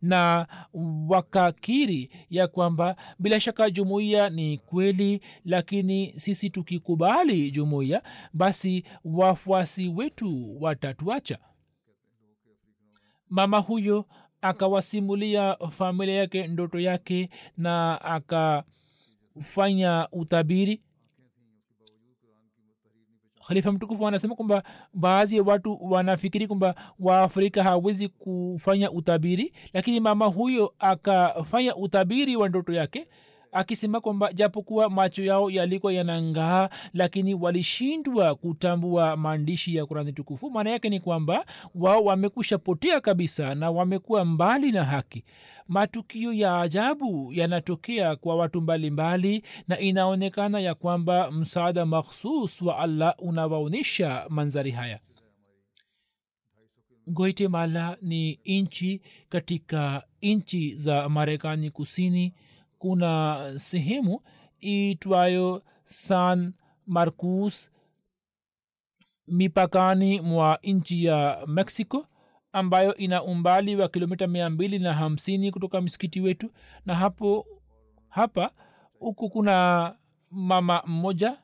[0.02, 0.48] na
[1.08, 8.02] wakakiri ya kwamba bila shaka jumuiya ni kweli lakini sisi tukikubali jumuiya
[8.34, 11.38] basi wafuasi wetu watatuacha.
[13.30, 14.06] Mama huyo
[14.42, 18.02] akawasimulia familia yake ndoto yake na
[19.36, 20.82] akafanya utabiri
[23.48, 30.26] khalifa mtukufu anasema kwamba baadhi ya watu wanafikiri kwamba waafrika hawezi kufanya utabiri lakini mama
[30.26, 33.08] huyo akafanya utabiri wa ndoto yake
[33.52, 40.70] akisema kwamba japokuwa macho yao yalikuwa yanangaa lakini walishindwa kutambua maandishi ya kurani tukufu maana
[40.70, 45.24] yake ni kwamba wao wamekusha potea kabisa na wamekuwa mbali na haki.
[45.68, 52.78] Matukio ya ajabu yanatokea kwa watu mbalimbali mbali, na inaonekana ya kwamba msaada makhsus wa
[52.80, 55.00] allah unawaonyesha manzari haya.
[57.08, 62.34] Guatemala ni nchi katika nchi za marekani kusini
[62.80, 64.22] kuna sehemu
[64.60, 66.54] itwayo san
[66.86, 67.72] marcus
[69.28, 72.08] mipakani mwa nchi ya mexico
[72.52, 76.52] ambayo ina umbali wa kilomita mia mbili na hamsini kutoka msikiti wetu.
[76.86, 77.48] Na hapo
[78.10, 78.52] hapa
[79.00, 79.96] huku kuna
[80.32, 81.38] mama mmoja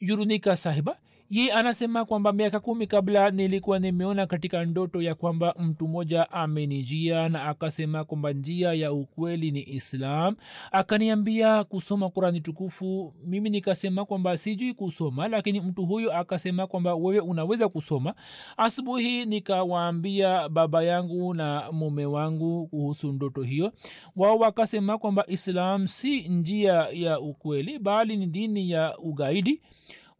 [0.00, 0.98] yurunika sahiba
[1.32, 7.28] ye anasema kwamba miaka kumi kabla nilikuwa nimeona katika ndoto ya kwamba mtu mmoja amenijia
[7.28, 10.36] na akasema kwamba njia ya ukweli ni islam.
[10.72, 17.20] Akaniambia kusoma kurani tukufu mimi nikasema kwamba sijui kusoma lakini mtu huyo akasema kwamba wewe
[17.20, 18.14] unaweza kusoma.
[18.56, 23.72] Asubuhi nikawaambia baba yangu na mume wangu kuhusu ndoto hiyo.
[24.16, 29.60] Wao wakasema kwamba islam si njia ya ukweli bali ni dini ya ugaidi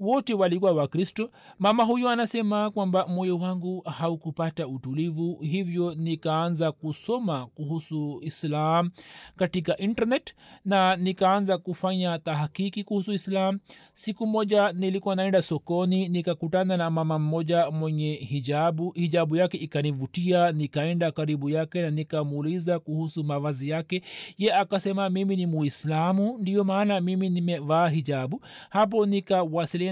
[0.02, 1.30] wote walikuwa wakristo.
[1.58, 8.90] Mama huyo anasema kwamba moyo wangu haukupata utulivu hivyo nikaanza kusoma kuhusu islam
[9.36, 10.34] katika internet
[10.64, 13.58] na nikaanza kufanya tahakiki kuhusu islam.
[13.92, 18.90] Siku moja nilikuwa naenda sokoni nikakutana na mama mmoja mwenye hijabu.
[18.90, 24.02] Hijabu yake ikanivutia nikaenda karibu yake na nikamuuliza kuhusu mavazi yake.
[24.38, 28.40] Ye akasema mimi ni muislamu ndiyo maana mimi nimevaa hijabu.
[28.70, 29.06] Hapo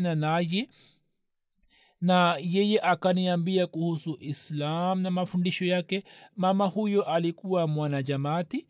[0.01, 0.69] nikawasiliana naye
[2.01, 6.05] na yeye akaniambia kuhusu islam na mafundisho yake.
[6.37, 8.67] Mama huyo alikuwa mwanajamaati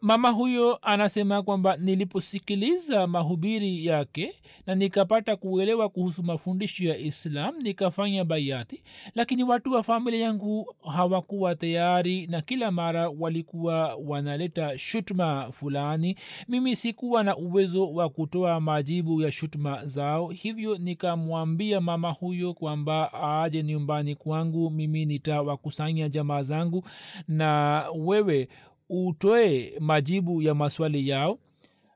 [0.00, 4.34] mama huyo anasema kwamba niliposikiliza mahubiri yake
[4.66, 8.82] na nikapata kuelewa kuhusu mafundisho ya islam nikafanya baiati
[9.14, 16.16] lakini watu wa familia yangu hawakuwa tayari na kila mara walikuwa wanaleta shutma fulani.
[16.48, 23.12] Mimi sikuwa na uwezo wa kutoa majibu ya shutma zao hivyo nikamwambia mama huyo kwamba
[23.42, 26.84] aje nyumbani kwangu mimi nitawakusanya jamaa zangu
[27.28, 28.48] na wewe
[28.90, 31.38] utoe majibu ya maswali yao.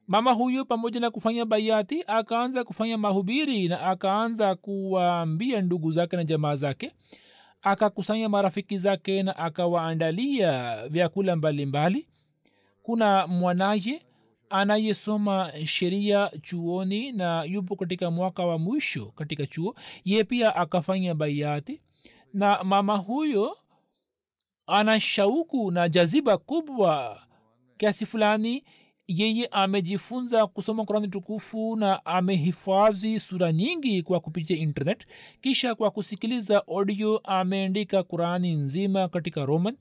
[0.07, 6.25] Mama huyo pamoja na kufanya baiati akaanza kufanya mahubiri na akaanza kuwaambia ndugu zake na
[6.25, 6.93] jamaa zake.
[7.63, 12.07] Akakusanya marafiki zake na akawaandalia vyakula mbalimbali.
[12.83, 14.03] Kuna mwanaye
[14.51, 19.75] anayesoma sheria chuoni na yupo katika mwaka wa mwisho katika chuo.
[20.05, 21.81] Ye pia akafanya baiati
[22.35, 23.57] na mama huyo
[24.67, 27.21] ana shauku na jaziba kubwa
[27.79, 28.65] kiasi fulani
[29.09, 35.07] yeye amejifunza kusoma kurani tukufu na amehifadhi sura nyingi kwa kupitia internet.
[35.41, 39.77] Kisha kwa kusikiliza audio ameandika kurani nzima katika roman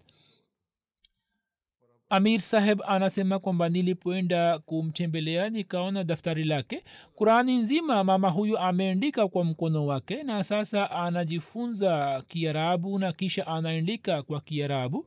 [2.14, 6.84] amir saheb anasema kwamba nilipoenda kumtembelea nikaona daftari lake.
[7.16, 14.24] Kurani nzima mama huyu ameandika kwa mkono wake na sasa anajifunza kiarabu na kisha anaandika
[14.24, 15.06] kwa kiarabu.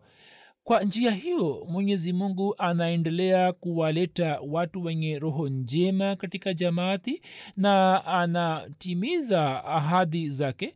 [0.65, 7.23] Kwa njia hiyo mwenyezi mungu anaendelea kuwaleta watu wenye roho njema katika jamaati
[7.57, 10.75] na anatimiza ahadi zake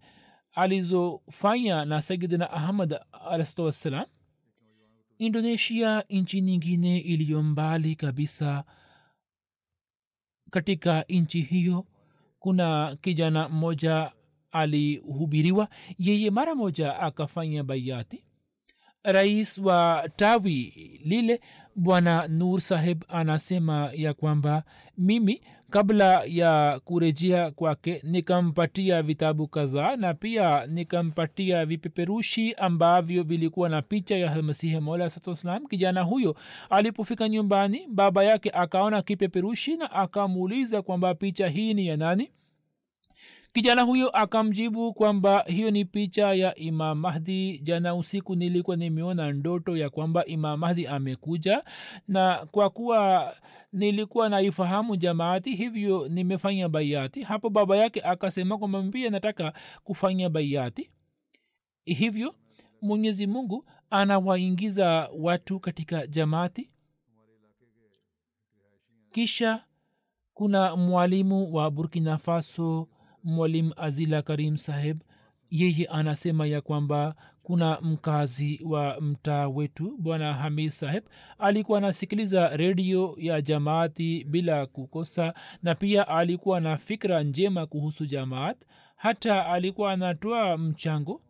[0.55, 3.01] alizofanya na sayidina ahmad
[3.31, 4.05] alahsatu wassalam
[5.21, 8.65] indonesia nchi nyingine iliyo mbali kabisa.
[10.51, 11.87] Katika nchi hiyo
[12.39, 14.13] kuna kijana mmoja
[14.51, 15.69] alihubiriwa.
[15.99, 18.25] Yeye mara moja akafanya baiati
[19.03, 20.73] rais wa tawi
[21.05, 21.41] lile
[21.77, 24.65] bwana nur saheb anasema ya kwamba
[24.99, 33.83] mimi kabla ya kurejea kwake nikampatia vitabu kadhaa na pia nikampatia vipeperushi ambavyo vilikuwa na
[33.83, 35.11] picha ya masihi mola
[35.69, 36.37] kijana huyo
[36.71, 42.31] alipofika nyumbani baba yake akaona kipeperushi na akamuuliza kwamba picha hii ni ya nani
[43.53, 47.59] kijana huyo akamjibu kwamba hiyo ni picha ya imam mahdi.
[47.59, 51.65] Jana usiku nilikuwa nimeona ndoto ya kwamba imam mahdi amekuja
[52.09, 53.35] na kwa kuwa
[53.73, 59.53] nilikuwa naifahamu jamaati hivyo nimefanya baiati hapo baba yake akasema kwamba pia nataka
[59.85, 60.91] kufanya baiati
[61.85, 62.35] hivyo
[62.83, 66.71] mwenyezi mungu anawaingiza watu katika jamaati.
[69.13, 69.65] Kisha
[70.35, 72.89] kuna mwalimu wa burkina faso
[73.25, 75.01] mwalim azila karim saheb
[75.51, 81.05] yeye anasema ya kwamba kuna mkazi wa mtaa wetu bwana hamid saheb
[81.39, 88.57] alikuwa anasikiliza redio ya jamaati bila kukosa na pia alikuwa na fikra njema kuhusu jamaat
[88.97, 91.21] hata alikuwa anatoa mchango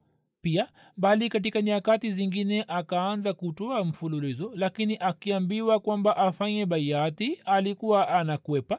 [0.42, 8.78] pia bali katika nyakati zingine akaanza kutoa mfululizo lakini akiambiwa kwamba afanye baiati alikuwa anakwepa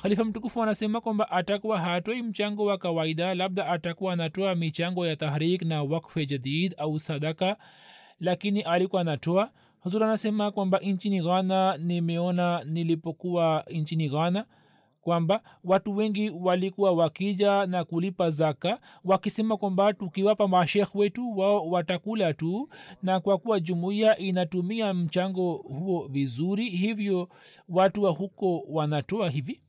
[0.00, 5.62] khalifa mtukufu anasema kwamba atakuwa hatoi mchango wa kawaida labda atakuwa anatoa michango ya tahrik
[5.62, 7.56] na wakfe jadid au sadaka
[8.20, 9.50] lakini alikuwa anatoa.
[9.80, 14.44] Huzur anasema kwamba nchini ghana nimeona nilipokuwa nchini ghana
[15.00, 22.34] kwamba watu wengi walikuwa wakija na kulipa zaka wakisema kwamba tukiwapa mashekh wetu wao watakula
[22.34, 22.68] tu
[23.02, 27.28] na kwa kuwa jumuiya inatumia mchango huo vizuri hivyo
[27.68, 29.60] watu wa huko wanatoa hivi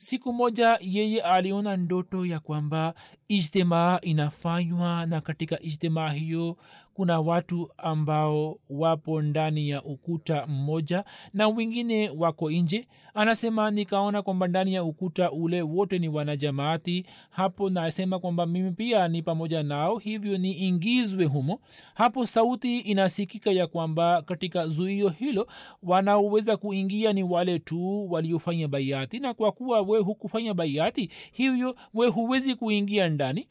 [0.00, 2.94] siku moja yeye aliona ndoto ya kwamba
[3.30, 6.56] ijtimaa inafanywa na katika ijtimaa hiyo
[6.94, 11.04] kuna watu ambao wapo ndani ya ukuta mmoja
[11.34, 12.88] na wengine wako nje.
[13.14, 17.06] Anasema nikaona kwamba ndani ya ukuta ule wote ni wanajamaati.
[17.30, 21.60] Hapo nasema kwamba mimi pia ni pamoja nao hivyo niingizwe humo.
[21.94, 25.46] Hapo sauti inasikika ya kwamba katika zuio hilo
[25.82, 32.08] wanaoweza kuingia ni wale tu waliofanya baiati na kwa kuwa we hukufanya baiati hivyo we
[32.08, 33.46] huwezi kuingia ndani.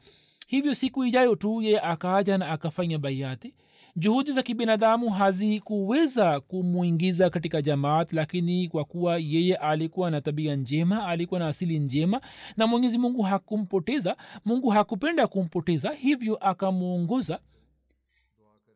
[0.47, 3.53] Hivyo siku ijayo tu ye akaaja na akafanya baiati
[3.95, 11.07] juhudi za kibinadamu hazikuweza kumwingiza katika jamaat lakini kwa kuwa yeye alikuwa na tabia njema
[11.07, 12.21] alikuwa na asili njema
[12.57, 17.39] na mwenyezi mungu hakumpoteza mungu hakupenda kumpoteza hivyo akamwongoza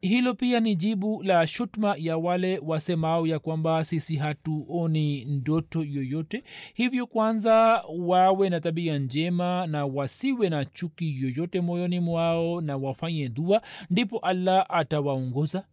[0.08, 6.44] hilo pia ni jibu la shutma ya wale wasemao ya kwamba sisi hatuoni ndoto yoyote.
[6.74, 13.30] Hivyo kwanza wawe na tabia njema na wasiwe na chuki yoyote moyoni mwao na wafanye
[13.30, 15.68] dua ndipo allah atawaongoza.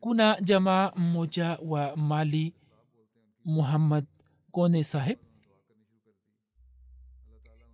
[0.00, 2.54] Kuna jamaa mmoja wa mali
[3.44, 4.04] muhammad
[4.50, 5.18] kone saheb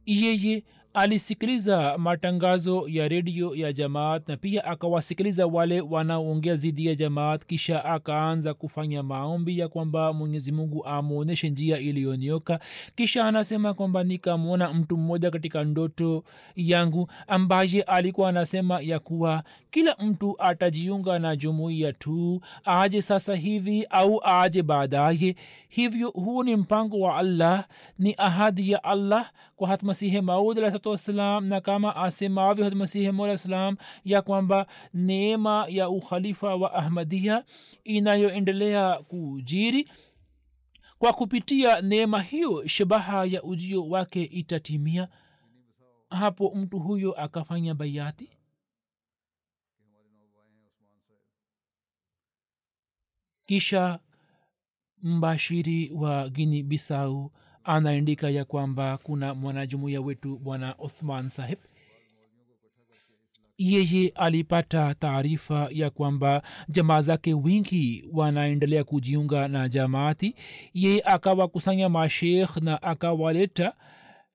[0.07, 0.65] yeye
[0.95, 7.85] alisikiliza matangazo ya redio ya jamaat na pia akawasikiliza wale wanaoongea zidi ya jamaat kisha
[7.85, 12.61] akaanza kufanya maombi ya kwamba mwenyezi mungu amwonyeshe njia iliyonioka.
[12.97, 16.25] Kisha anasema kwamba nikamwona mtu mmoja katika ndoto
[16.57, 23.85] yangu ambaye alikuwa anasema ya kuwa kila mtu atajiunga na jumuiya tu aje sasa hivi
[23.91, 25.37] au aje baadaye.
[25.69, 27.65] Hivyo huu ni mpango wa allah
[27.99, 33.39] ni ahadi ya allah kwa hatmasihi maud alahsatu wassalam na kama asemavyo hatmasihi maud alah
[33.39, 37.45] salam ya kwamba neema ya ukhalifa wa ahmadia
[37.85, 39.91] inayoendelea kujiri
[40.99, 45.09] kwa kupitia neema hiyo shabaha ya ujio wake itatimia.
[46.11, 48.31] Hapo mtu huyo akafanya baiati
[53.47, 53.99] kisha
[55.03, 57.33] mbashiri wa gini bisau
[57.69, 61.59] anaandika ya kwamba kuna mwanajumuiya wetu bwana osman sahib.
[63.59, 70.35] Yeye alipata taarifa ya kwamba jamaa zake wingi wanaendelea kujiunga na jamaati.
[70.75, 73.73] Yeye akawakusanya mashekh na akawaleta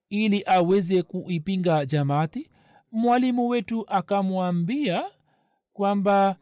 [0.08, 2.50] ili aweze kuipinga jamaati.
[2.92, 5.04] Mwalimu wetu akamwambia
[5.72, 6.36] kwamba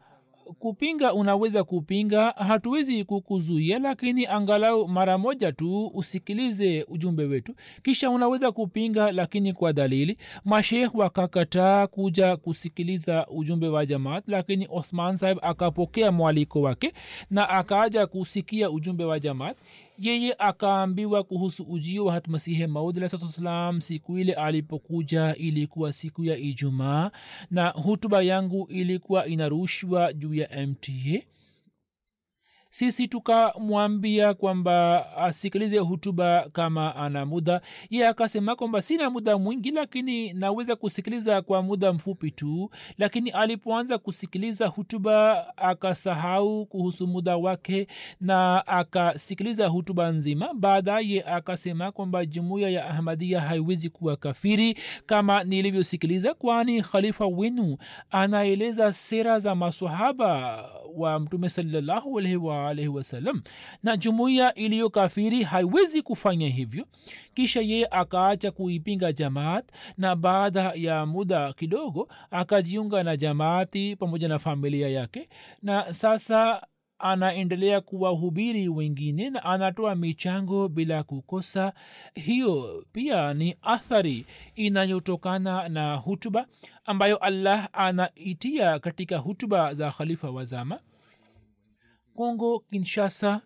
[0.59, 7.55] kupinga unaweza kupinga hatuwezi kukuzuia lakini angalau mara moja tu usikilize ujumbe wetu.
[7.83, 10.17] Kisha unaweza kupinga lakini kwa dalili.
[10.45, 16.93] Mashekh wakakataa kuja kusikiliza ujumbe wa jamaat lakini othman sahib akapokea mwaliko wake
[17.29, 19.57] na akaaja kusikia ujumbe wa jamaat
[20.03, 27.11] yeye akaambiwa kuhusu ujio wa hatmasihe maud alahsalam siku ile alipokuja ilikuwa siku ya ijumaa
[27.51, 30.91] na hutuba yangu ilikuwa inarushwa juu ya mta
[32.73, 37.61] sisi tukamwambia kwamba asikilize hutuba kama ana muda.
[37.89, 42.71] Ye akasema kwamba sina muda mwingi lakini naweza kusikiliza kwa muda mfupi tu.
[42.97, 47.87] Lakini alipoanza kusikiliza hutuba akasahau kuhusu muda wake
[48.21, 50.53] na akasikiliza hutuba nzima.
[50.53, 57.77] Baadaye akasema kwamba jumuiya ya ahmadia haiwezi kuwa kafiri kama nilivyosikiliza kwani khalifa wenu
[58.11, 60.63] anaeleza sera za masahaba
[60.95, 63.41] wa mtume salallahu alaihi waalaihi wasallam
[63.83, 66.85] na jumuiya iliyo kafiri haiwezi kufanya hivyo.
[67.33, 69.65] Kisha yeye akaacha kuipinga jamaat
[69.97, 75.29] na baada ya muda kidogo akajiunga na jamaati pamoja na familia yake.
[75.61, 76.67] Na sasa
[76.99, 81.73] anaendelea kuwahubiri wengine na anatoa michango bila kukosa.
[82.15, 86.45] Hiyo pia ni athari inayotokana na hutuba
[86.85, 90.79] ambayo allah anaitia katika hutuba za khalifa wa zama
[92.15, 93.41] kongo kinshasa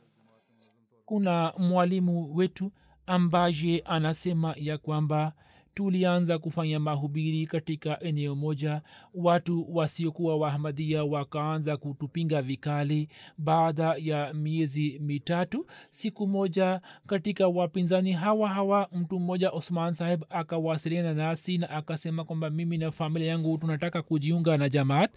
[1.05, 2.71] kuna mwalimu wetu
[3.05, 5.33] ambaye anasema ya kwamba
[5.73, 8.81] tulianza kufanya mahubiri katika eneo moja.
[9.13, 15.65] Watu wasiokuwa wahamadia wakaanza kutupinga vikali baada ya miezi mitatu.
[15.89, 22.49] Siku moja katika wapinzani hawa hawa mtu mmoja osman saheb akawasiliana nasi na akasema kwamba
[22.49, 25.11] mimi na familia yangu tunataka kujiunga na jamaat.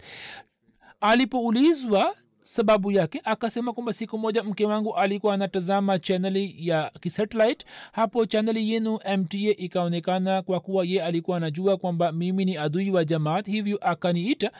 [1.01, 3.21] Alipoulizwa sababu yake.
[3.23, 9.37] Akasema kwamba siku moja mke wangu alikuwa anatazama chaneli ya kisatelit hapo chaneli yenu mta
[9.37, 14.51] ikaonekana kwa kuwa ye alikuwa anajua kwamba mimi ni adui wa jamaat hivyo akaniita.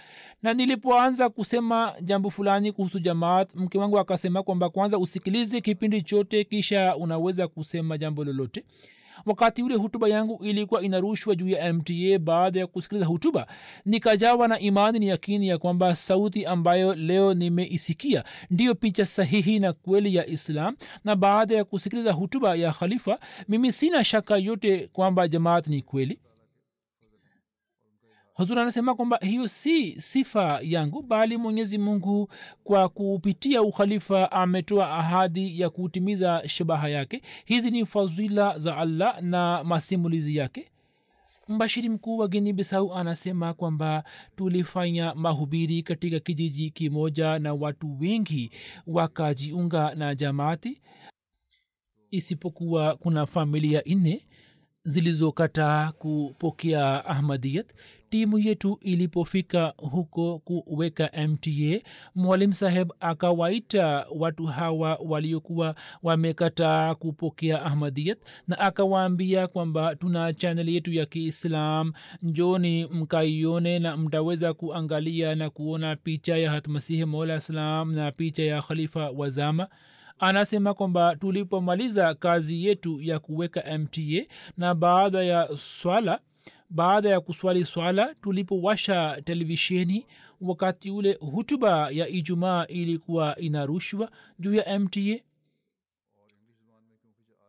[0.43, 6.43] Na nilipoanza kusema jambo fulani kuhusu jamaat mke wangu akasema kwamba kwanza usikilize kipindi chote
[6.43, 8.63] kisha unaweza kusema jambo lolote
[9.25, 13.47] wakati ule hutuba yangu ilikuwa inarushwa juu ya mta baada ya kusikiliza hutuba
[13.85, 19.73] nikajawa na imani ni yakini ya kwamba sauti ambayo leo nimeisikia ndiyo picha sahihi na
[19.73, 20.75] kweli ya islam.
[21.05, 26.19] Na baada ya kusikiliza hutuba ya khalifa mimi sina shaka yote kwamba jamaat ni kweli
[28.41, 32.29] huzur anasema kwamba hiyo si sifa yangu bali mwenyezi mungu
[32.63, 37.21] kwa kupitia ukhalifa ametoa ahadi ya kutimiza shabaha yake.
[37.45, 40.71] Hizi ni fadhila za allah na masimulizi yake.
[41.47, 44.03] Mbashiri mkuu wa gini bisau anasema kwamba
[44.35, 48.51] tulifanya mahubiri katika kijiji kimoja na watu wengi
[48.87, 50.81] wakajiunga na jamaati
[52.11, 54.21] isipokuwa kuna familia nne
[54.83, 57.67] zilizokataa kupokea ahmadiyat
[58.09, 61.79] timu yetu ilipofika huko kuweka mta
[62.15, 68.17] mwalim saheb akawaita watu hawa waliokuwa wamekataa kupokea ahmadiyat
[68.47, 75.95] na akawaambia kwamba tuna chanel yetu ya kiislam njoni mkaione na mtaweza kuangalia na kuona
[75.95, 79.67] picha ya hatmasihi mola salam na picha ya khalifa wazama
[80.21, 84.01] anasema kwamba tulipomaliza kazi yetu ya kuweka mta
[84.57, 86.19] na baada ya swala
[86.69, 90.05] baada ya kuswali swala tulipowasha televisheni
[90.41, 95.01] wakati ule hutuba ya ijumaa ilikuwa inarushwa juu ya mta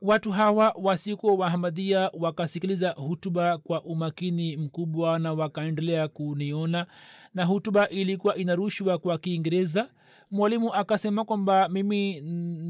[0.03, 6.87] watu hawa wasikuwa wahamadia wakasikiliza hutuba kwa umakini mkubwa na wakaendelea kuniona
[7.35, 9.91] na hutuba ilikuwa inarushwa kwa kiingereza
[10.33, 12.21] mwalimu akasema kwamba mimi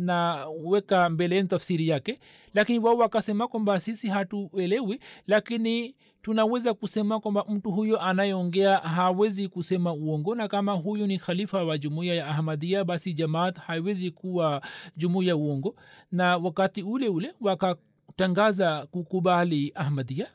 [0.04, 2.20] naweka mbele yenu tafsiri yake
[2.54, 9.92] lakini wao wakasema kwamba sisi hatuelewi lakini tunaweza kusema kwamba mtu huyo anayeongea hawezi kusema
[9.92, 14.62] uongo na kama huyu ni khalifa wa jumuiya ya ahmadia basi jamaat haiwezi kuwa
[14.96, 15.76] jumuiya uongo.
[16.12, 20.26] Na wakati ule ule wakatangaza kukubali ahmadia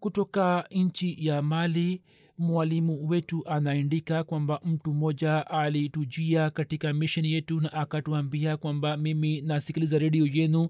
[0.00, 2.02] kutoka nchi ya mali
[2.38, 9.98] mwalimu wetu anaandika kwamba mtu mmoja alitujia katika misheni yetu na akatuambia kwamba mimi nasikiliza
[9.98, 10.68] redio yenu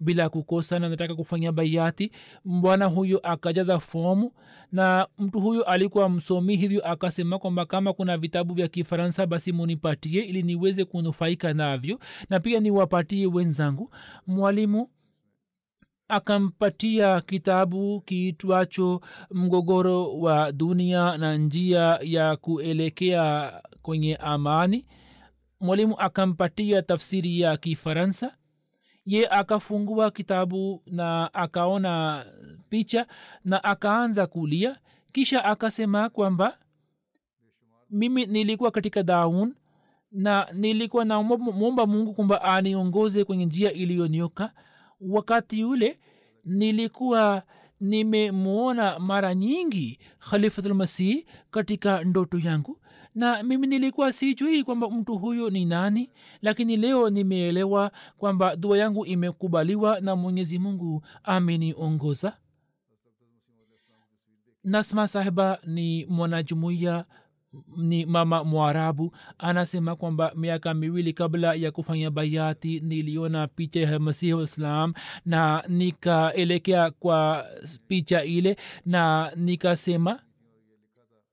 [0.00, 2.10] bila kukosa na nataka kufanya baiati
[2.44, 4.32] bwana huyo akajaza fomu
[4.72, 10.22] na mtu huyo alikuwa msomi hivyo akasema kwamba kama kuna vitabu vya kifaransa basi munipatie
[10.22, 11.98] ili niweze kunufaika navyo
[12.30, 13.90] na pia niwapatie wenzangu.
[14.26, 14.88] Mwalimu
[16.08, 19.00] akampatia kitabu kiitwacho
[19.30, 23.52] mgogoro wa dunia na njia ya kuelekea
[23.82, 24.86] kwenye amani.
[25.60, 28.34] Mwalimu akampatia tafsiri ya kifaransa.
[29.04, 32.24] Ye akafungua kitabu na akaona
[32.68, 33.06] picha
[33.44, 34.76] na akaanza kulia.
[35.12, 36.58] Kisha akasema kwamba
[37.90, 39.54] mimi nilikuwa katika daun
[40.12, 44.52] na nilikuwa namwomba mungu kwamba aniongoze kwenye njia iliyonyoka
[45.00, 45.98] wakati ule
[46.44, 47.42] nilikuwa
[47.80, 52.80] nimemwona mara nyingi khalifatulmasih katika ndoto yangu.
[53.14, 56.10] Na mimi nilikuwa sijui kwamba mtu huyo ni nani
[56.42, 61.02] lakini leo nimeelewa kwamba dua yangu imekubaliwa na mwenyezi mungu.
[61.22, 62.36] Ameniongoza
[64.64, 67.04] nasma sahiba ni mwanajumuiya
[67.76, 74.32] ni mama mwarabu anasema kwamba miaka miwili kabla ya kufanya bayati niliona picha ya masihi
[74.32, 74.94] waislam
[75.26, 77.44] na nikaelekea kwa
[77.88, 80.20] picha ile na nikasema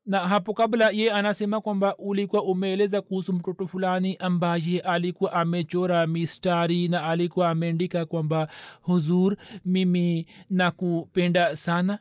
[0.06, 6.88] na hapo kabla ye anasema kwamba ulikuwa umeeleza kuhusu mtoto fulani ambaye alikuwa amechora mistari
[6.88, 8.48] na alikuwa ameandika kwamba
[8.82, 12.00] huzur mimi nakupenda sana.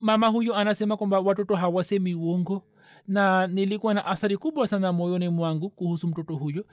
[0.00, 2.62] Mama huyu anasema kwamba watoto hawasemi uongo
[3.08, 6.64] na nilikuwa na athari kubwa sana moyoni mwangu kuhusu mtoto huyo.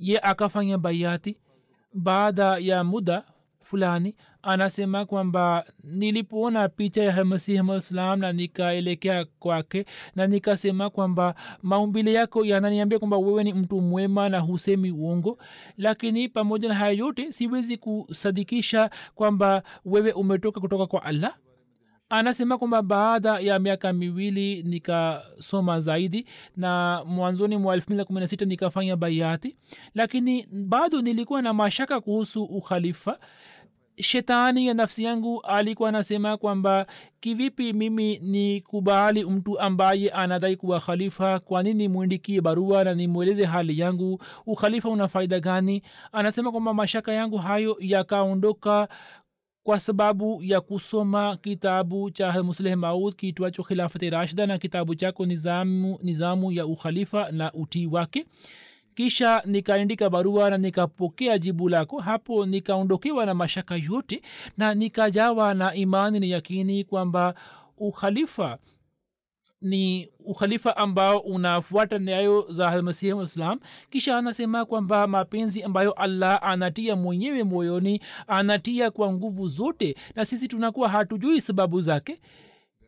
[0.00, 1.36] Ye akafanya bayati.
[1.94, 3.24] Baada ya muda
[3.60, 12.12] fulani anasema kwamba nilipoona picha ya masihi malislam na nikaelekea kwake na nikasema kwamba maumbile
[12.12, 15.38] yako yananiambia kwamba wewe ni mtu mwema na husemi uongo
[15.76, 21.34] lakini pamoja na haya yote siwezi kusadikisha kwamba wewe umetoka kutoka kwa allah
[22.18, 28.28] anasema kwamba baada ya miaka miwili nikasoma zaidi na mwanzoni mwa elfu mbili kumi na
[28.28, 29.56] sita nikafanya baiati
[29.94, 33.18] lakini bado nilikuwa na mashaka kuhusu ukhalifa.
[34.00, 36.86] Shetani ya nafsi yangu alikuwa anasema kwamba
[37.20, 41.38] kivipi mimi ni kubali mtu ambaye anadai kuwa khalifa?
[41.40, 44.22] Kwa mwindikie barua na nimweleze hali yangu?
[44.46, 45.82] Ukhalifa una faida gani?
[46.12, 48.88] Anasema kwamba mashaka yangu hayo yakaondoka
[49.64, 55.98] kwa sababu ya kusoma kitabu cha musleh maud kiitwacho khilafati rashida na kitabu chako nizamu,
[56.02, 58.26] nizamu ya ukhalifa na utii wake.
[58.94, 62.00] Kisha nikaandika barua na nikapokea jibu lako.
[62.00, 64.22] Hapo nikaondokewa na mashaka yote
[64.56, 67.34] na nikajawa na imani na yakini kwamba
[67.78, 68.58] ukhalifa
[69.64, 73.60] ni ukhalifa ambao unafuata nyayo za masihi waislam
[73.90, 80.48] kisha anasema kwamba mapenzi ambayo allah anatia mwenyewe moyoni anatia kwa nguvu zote na sisi
[80.48, 82.20] tunakuwa hatujui sababu zake.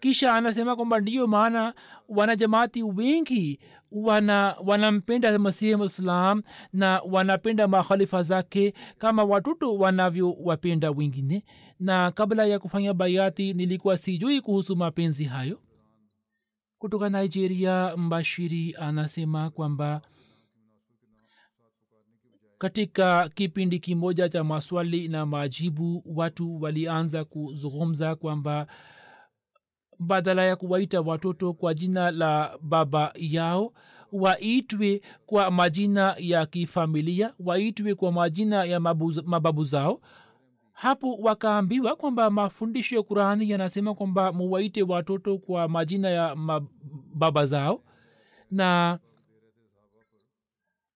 [0.01, 1.75] Kisha anasema kwamba ndiyo maana
[2.09, 3.61] wanajamaati wengi
[3.93, 11.45] wana wanampenda masihi waislam na wanapenda makhalifa zake kama watoto wanavyowapenda wengine.
[11.81, 15.59] Na kabla ya kufanya bayati nilikuwa sijui kuhusu mapenzi hayo
[16.87, 20.03] kutoka nigeria mbashiri anasema kwamba
[22.59, 28.67] katika kipindi kimoja cha maswali na majibu watu walianza kuzungumza kwamba
[29.99, 33.73] badala ya kuwaita watoto kwa jina la baba yao
[34.13, 40.01] waitwe kwa majina ya kifamilia waitwe kwa majina ya mabu, mababu zao
[40.77, 46.37] hapo wakaambiwa kwamba mafundisho ya qurani yanasema kwamba muwaite watoto kwa majina ya
[47.15, 47.83] baba zao.
[48.51, 48.99] Na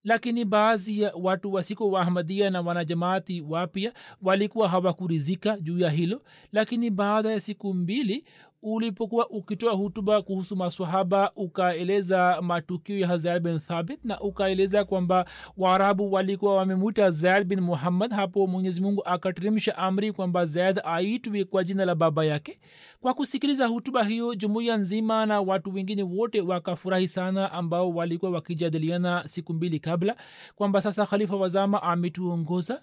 [0.05, 6.22] lakini baadhi ya watu wasiko waahmadia na wanajamaati wapya walikuwa hawakurizika juu ya hilo.
[6.53, 8.24] Lakini baada ya siku mbili
[8.63, 15.25] ulipokuwa ukitoa hutuba kuhusu maswahaba ukaeleza matukio ya zaid bin thabit na ukaeleza kwamba
[15.57, 21.65] waarabu walikuwa wamemwita zaid bin muhammad hapo mwenyezi mungu akateremsha amri kwamba zaid aitwe kwa
[21.65, 22.61] jina la baba yake.
[23.01, 29.23] Kwa kusikiliza hutuba hiyo jumuiya nzima na watu wengine wote wakafurahi sana ambao walikuwa wakijadiliana
[29.29, 30.17] siku mbili kabla
[30.57, 32.83] kwamba sasa khalifa wazama ametuongoza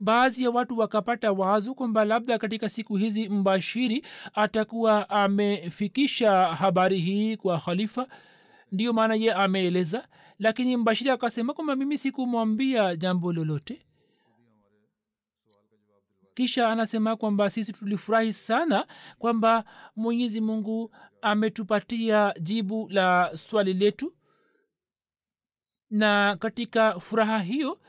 [0.00, 4.04] baadhi ya watu wakapata wazo kwamba labda katika siku hizi mbashiri
[4.34, 8.06] atakuwa amefikisha habari hii kwa khalifa.
[8.72, 10.08] Ndiyo maana ye ameeleza.
[10.38, 13.86] Lakini mbashiri akasema kwamba mimi sikumwambia jambo lolote.
[16.34, 18.86] Kisha anasema kwamba sisi tulifurahi sana
[19.18, 19.64] kwamba
[19.96, 24.14] mwenyezi mungu ametupatia jibu la swali letu.
[25.90, 27.80] Na katika furaha hiyo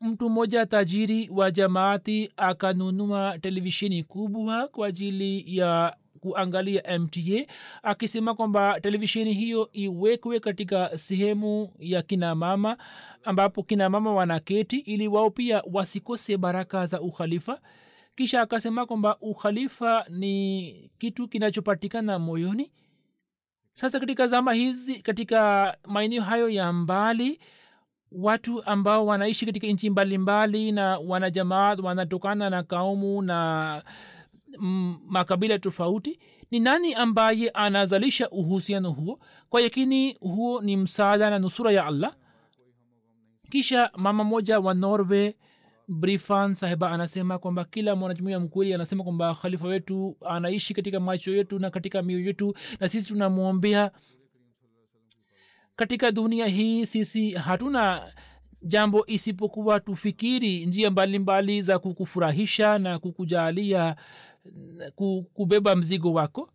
[0.00, 7.20] mtu mmoja tajiri wa jamaati akanunua televisheni kubwa kwa ajili ya kuangalia mta
[7.82, 12.76] akisema kwamba televisheni hiyo iwekwe katika sehemu ya kina mama
[13.24, 17.60] ambapo kina mama wanaketi ili wao pia wasikose baraka za ukhalifa.
[18.16, 22.70] Kisha akasema kwamba ukhalifa ni kitu kinachopatikana moyoni.
[23.72, 27.40] Sasa katika zama hizi katika maeneo hayo ya mbali
[28.12, 33.82] watu ambao wanaishi katika nchi mbalimbali na wanajamaat wanatokana na kaumu na
[34.58, 36.18] mm, makabila tofauti
[36.50, 39.18] ni nani ambaye anazalisha uhusiano huo?
[39.48, 42.14] Kwa yakini huo ni msaada na nusura ya allah.
[43.50, 45.32] Kisha mama moja wa norway
[45.88, 51.58] brifan sahiba anasema kwamba kila mwanajumuia mkweli anasema kwamba khalifa wetu anaishi katika macho yetu
[51.58, 53.90] na katika mioyo yetu na sisi tunamwombea
[55.80, 58.12] katika dunia hii sisi hatuna
[58.62, 63.96] jambo isipokuwa tufikiri njia mbalimbali mbali za kukufurahisha na kukujalia
[65.34, 66.50] kubeba mzigo wako.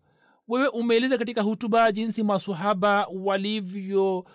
[0.48, 4.26] Wewe umeeleza katika hutuba jinsi masahaba walivyobeba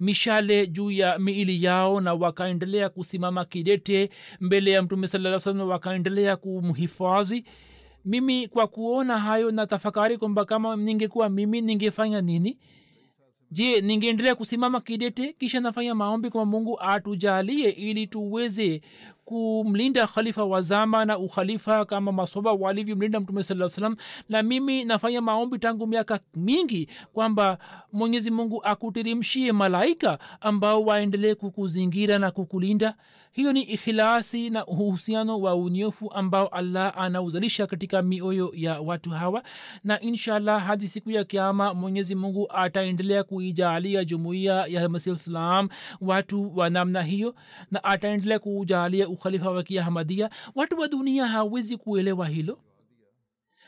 [0.00, 6.36] mishale juu ya miili yao na wakaendelea kusimama kidete mbele ya mtume saa salam wakaendelea
[6.36, 7.44] kumhifadhi.
[8.04, 12.58] Mimi kwa kuona hayo na tafakari kwamba kama ningekuwa mimi ningefanya nini
[13.54, 15.32] je ningeendelea kusimama kidete?
[15.32, 18.80] Kisha nafanya maombi kwamba mungu atujalie ili tuweze
[19.24, 23.96] kumlinda khalifa wa zama na ukhalifa kama masoba walivyomlinda mtume saa salam
[24.28, 27.58] na mimi nafanya maombi tangu miaka mingi kwamba
[27.92, 32.94] mwenyezi mungu akutirimshie malaika ambao waendelee kukuzingira na kukulinda.
[33.32, 39.42] Hiyo ni ikhilasi na uhusiano wa unyofu ambao allah anauzalisha katika mioyo ya watu hawa.
[39.84, 45.68] Na inshallah hadi siku ya kiama mwenyezi mungu ataendelea kuijaalia jumuiya ya masih islam
[46.00, 47.34] watu wa namna hiyo
[47.70, 52.58] na ataendelea kuujaalia ukhalifa wa kiahmadia watu wa dunia hawezi kuelewa hilo.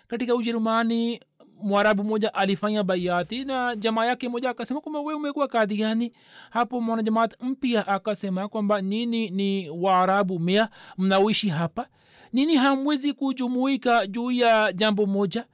[0.08, 1.20] Katika ujerumani
[1.62, 6.12] mwarabu moja alifanya baiati na jamaa yake moja akasema kwamba we umekuwa kadhiani
[6.50, 10.68] hapo mwanajamaat mpya akasema kwamba nini ni waarabu mea
[10.98, 11.86] mnaoishi hapa?
[12.32, 15.44] Nini hamwezi kujumuika juu ya jambo moja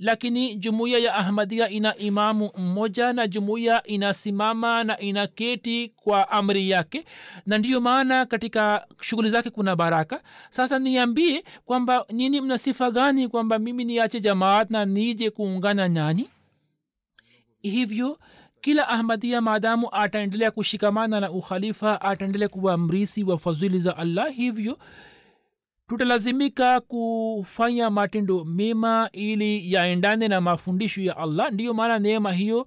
[0.00, 6.70] lakini jumuiya ya ahmadia ina imamu mmoja na jumuiya inasimama na ina keti kwa amri
[6.70, 7.04] yake.
[7.46, 10.22] Na ndiyo maana katika shughuli zake kuna baraka.
[10.50, 16.28] Sasa niambie kwamba nini mna sifa gani kwamba mimi niache jamaat na nije kuungana nyanyi
[17.62, 18.18] hivyo
[18.60, 24.78] kila ahmadia maadamu ataendelea kushikamana na ukhalifa ataendelea kuwa mrisi wa fadhili za allah hivyo
[26.00, 31.52] tutalazimika kufanya matendo mema ili yaendane na mafundisho ya allah.
[31.52, 32.66] Ndiyo maana neema hiyo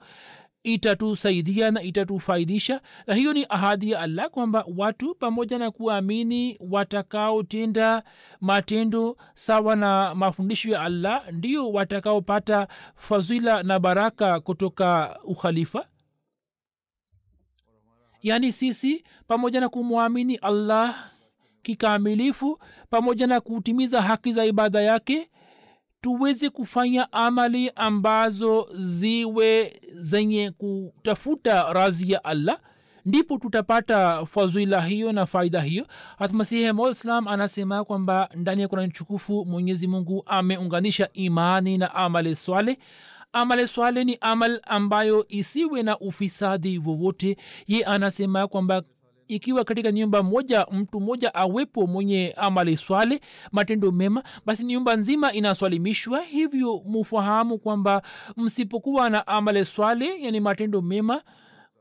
[0.64, 2.82] itatusaidia na itatufaidisha.
[3.08, 8.04] Na hiyo ni ahadi ya allah kwamba watu pamoja na kuamini watakaotenda
[8.42, 15.88] matendo sawa na mafundisho ya allah ndio watakaopata fadhila na baraka kutoka ukhalifa.
[18.22, 21.13] Yaani sisi pamoja na kumwamini allah
[21.64, 22.60] kikamilifu
[22.90, 25.30] pamoja na kutimiza haki za ibada yake
[26.02, 32.60] tuweze kufanya amali ambazo ziwe zenye kutafuta razi ya allah
[33.06, 35.88] ndipo tutapata fadhila hiyo na faida hiyo.
[36.20, 42.78] Hatmasihi maislam anasema kwamba ndani ya kurani chukufu mwenyezi mungu ameunganisha imani na amali swale.
[43.34, 47.38] Amali swale ni amal ambayo isiwe na ufisadi wowote.
[47.68, 48.84] Ye anasema kwamba
[49.28, 53.22] ikiwa katika nyumba moja mtu mmoja awepo mwenye amali swale
[53.52, 58.02] matendo mema basi nyumba nzima inaswalimishwa hivyo mufahamu kwamba
[58.38, 61.22] msipokuwa na amali swale yani matendo mema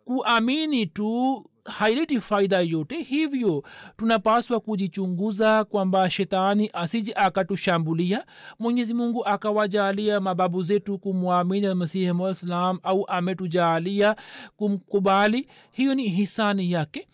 [0.05, 3.03] kuamini tu haileti faida yote.
[3.03, 3.65] Hivyo
[3.97, 8.25] tunapaswa kujichunguza kwamba shetani asije akatushambulia.
[8.59, 14.17] Mwenyezi mungu akawajalia mababu zetu kumwamini masihi msalam au ametujaalia
[14.57, 15.49] kumkubali.
[15.71, 17.09] Hiyo ni hisani yake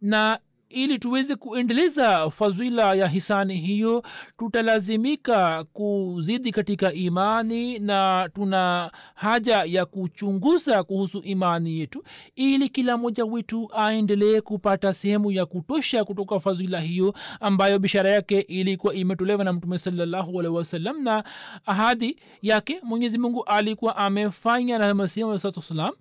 [0.00, 0.38] na
[0.68, 4.02] ili tuweze kuendeleza fadhila ya hisani hiyo
[4.38, 12.02] tutalazimika kuzidi katika imani na tuna haja ya kuchunguza kuhusu imani yetu
[12.36, 18.40] ili kila mmoja wetu aendelee kupata sehemu ya kutosha kutoka fadhila hiyo ambayo bishara yake
[18.40, 21.24] ilikuwa imetolewa na mtume salallahu alaihi wasallam na
[21.66, 25.92] ahadi yake mwenyezi mungu alikuwa amefanya na masihi wasatu wassalam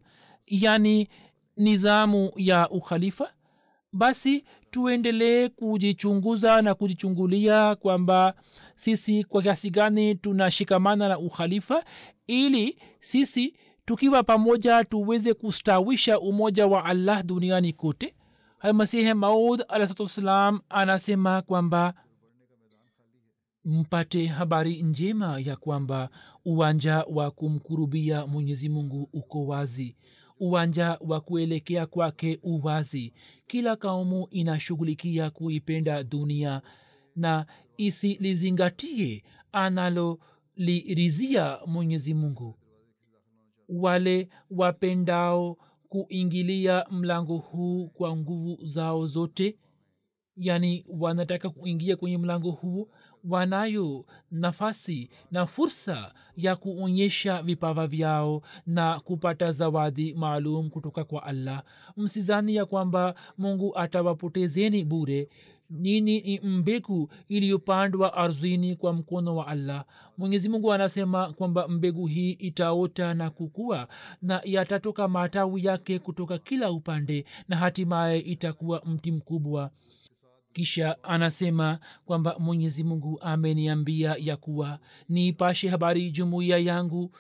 [0.47, 1.09] yani
[1.57, 3.31] nizamu ya ukhalifa
[3.99, 8.33] basi tuendelee kujichunguza na kujichungulia kwamba
[8.75, 11.83] sisi kwa kiasi gani tunashikamana na ukhalifa
[12.27, 18.15] ili sisi tukiwa pamoja tuweze kustawisha umoja wa allah duniani kote.
[18.59, 21.93] Almasihi maud alahsatuwassalam anasema kwamba
[23.65, 26.09] mpate habari njema ya kwamba
[26.45, 29.95] uwanja wa kumkurubia mwenyezi mungu uko wazi
[30.39, 33.13] uwanja wa kuelekea kwake uwazi.
[33.47, 36.61] Kila kaumu inashughulikia kuipenda dunia
[37.15, 37.45] na
[37.77, 42.55] isilizingatie analolirizia mwenyezi mungu.
[43.69, 45.57] Wale wapendao
[45.89, 49.57] kuingilia mlango huu kwa nguvu zao zote
[50.37, 52.89] yani wanataka kuingia kwenye mlango huu
[53.29, 61.63] wanayo nafasi na fursa ya kuonyesha vipawa vyao na kupata zawadi maalum kutoka kwa allah.
[61.97, 65.29] Msizani ya kwamba mungu atawapotezeni bure
[65.69, 69.85] nini ni mbegu iliyopandwa ardhini kwa mkono wa allah?
[70.17, 73.87] Mwenyezi mungu anasema kwamba mbegu hii itaota na kukua
[74.21, 79.71] na yatatoka matawi yake kutoka kila upande na hatimaye itakuwa mti mkubwa
[80.59, 84.79] kisha anasema kwamba mwenyezi mungu ameniambia ya kuwa
[85.09, 87.11] niipashe habari jumuiya yangu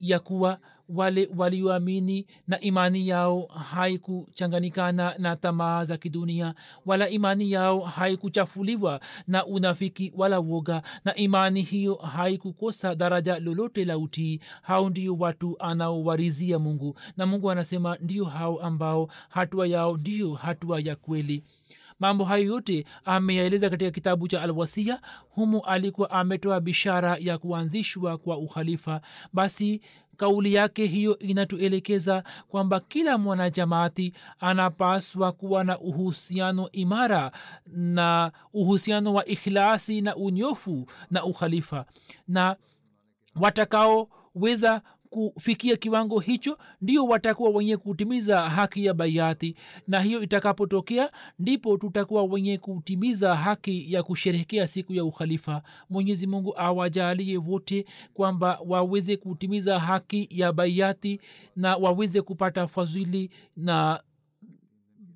[0.00, 0.58] ya kuwa
[0.88, 6.54] wale walioamini na imani yao haikuchanganikana na tamaa za kidunia
[6.86, 13.98] wala imani yao haikuchafuliwa na unafiki wala woga na imani hiyo haikukosa daraja lolote la
[13.98, 14.40] utii.
[14.62, 20.80] Hao ndio watu anaowarizia mungu na mungu anasema ndio hao ambao hatua yao ndiyo hatua
[20.80, 21.42] ya kweli
[22.00, 28.38] mambo hayo yote ameyaeleza katika kitabu cha alwasia humu alikuwa ametoa bishara ya kuanzishwa kwa
[28.38, 29.00] ukhalifa.
[29.32, 29.80] Basi
[30.16, 37.32] kauli yake hiyo inatuelekeza kwamba kila mwanajamaati anapaswa kuwa na uhusiano imara
[37.66, 41.84] na uhusiano wa ikhlasi na unyofu na ukhalifa.
[42.28, 42.56] Na
[43.36, 49.54] watakaoweza kufikia kiwango hicho ndio watakuwa wenye kutimiza haki ya baiati
[49.88, 55.62] na hiyo itakapotokea ndipo tutakuwa wenye kutimiza haki ya kusherehekea siku ya ukhalifa.
[55.90, 57.84] Mwenyezi mungu awajalie wote
[58.14, 61.20] kwamba waweze kutimiza haki ya baiati
[61.56, 64.00] na waweze kupata fadhili na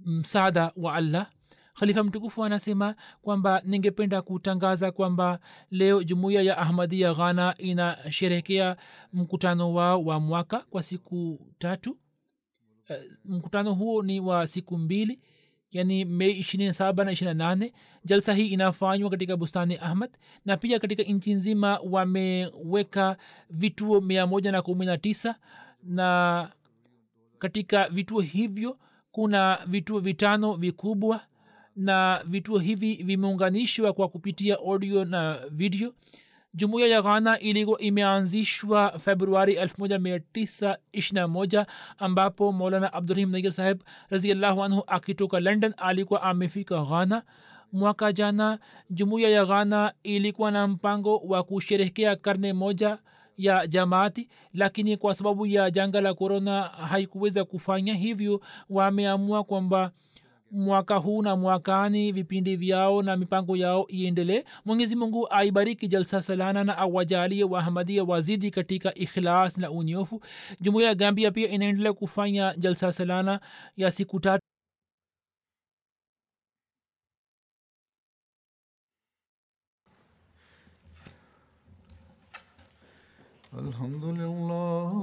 [0.05, 1.31] msaada wa allah
[1.75, 5.39] khalifa mtukufu anasema kwamba ningependa kutangaza kwamba
[5.71, 8.77] leo jumuiya ya ahmadia ghana inasherehekea
[9.13, 11.91] mkutano wao wa mwaka kwa siku tatu.
[12.91, 15.21] Uh, mkutano huo ni wa siku mbili
[15.71, 17.73] yani mei ishirini saba na ishirina nane.
[18.05, 20.11] Jalsa hii inafanywa katika bustani ahmad
[20.45, 23.17] na pia katika nchi nzima wameweka
[23.51, 25.35] vituo mia moja na kumi na tisa
[25.83, 26.51] na
[27.39, 28.79] katika vituo hivyo
[29.13, 31.21] kuna vituo vitano vikubwa
[31.77, 35.93] na vituo hivi vimeunganishwa kwa kupitia audio na video.
[36.55, 41.67] Jumuiya ya ghana ilikuwa imeanzishwa februari 1921
[41.99, 47.23] ambapo maulana abdurahim nair saheb raziallahu anhu akitoka london alikuwa amefika ghana.
[47.73, 48.59] Mwaka jana
[48.91, 52.99] jumuiya ya ghana ilikuwa na mpango wa kusherehekea karne moja
[53.37, 59.91] ya jamaati lakini kwa sababu ya janga la korona haikuweza kufanya hivyo wameamua kwamba
[60.54, 66.64] mwaka huu na mwakani vipindi vyao na mipango yao iendelee mwenyezi mungu aibariki jalsa salana
[66.64, 70.22] na awajalie wahamadia wazidi katika ikhlas na unyofu
[70.62, 73.40] jumuiya ya gambia pia inaendelea kufanya jalsa salana
[73.78, 74.42] ya siku tatu
[83.54, 85.03] الحمد لله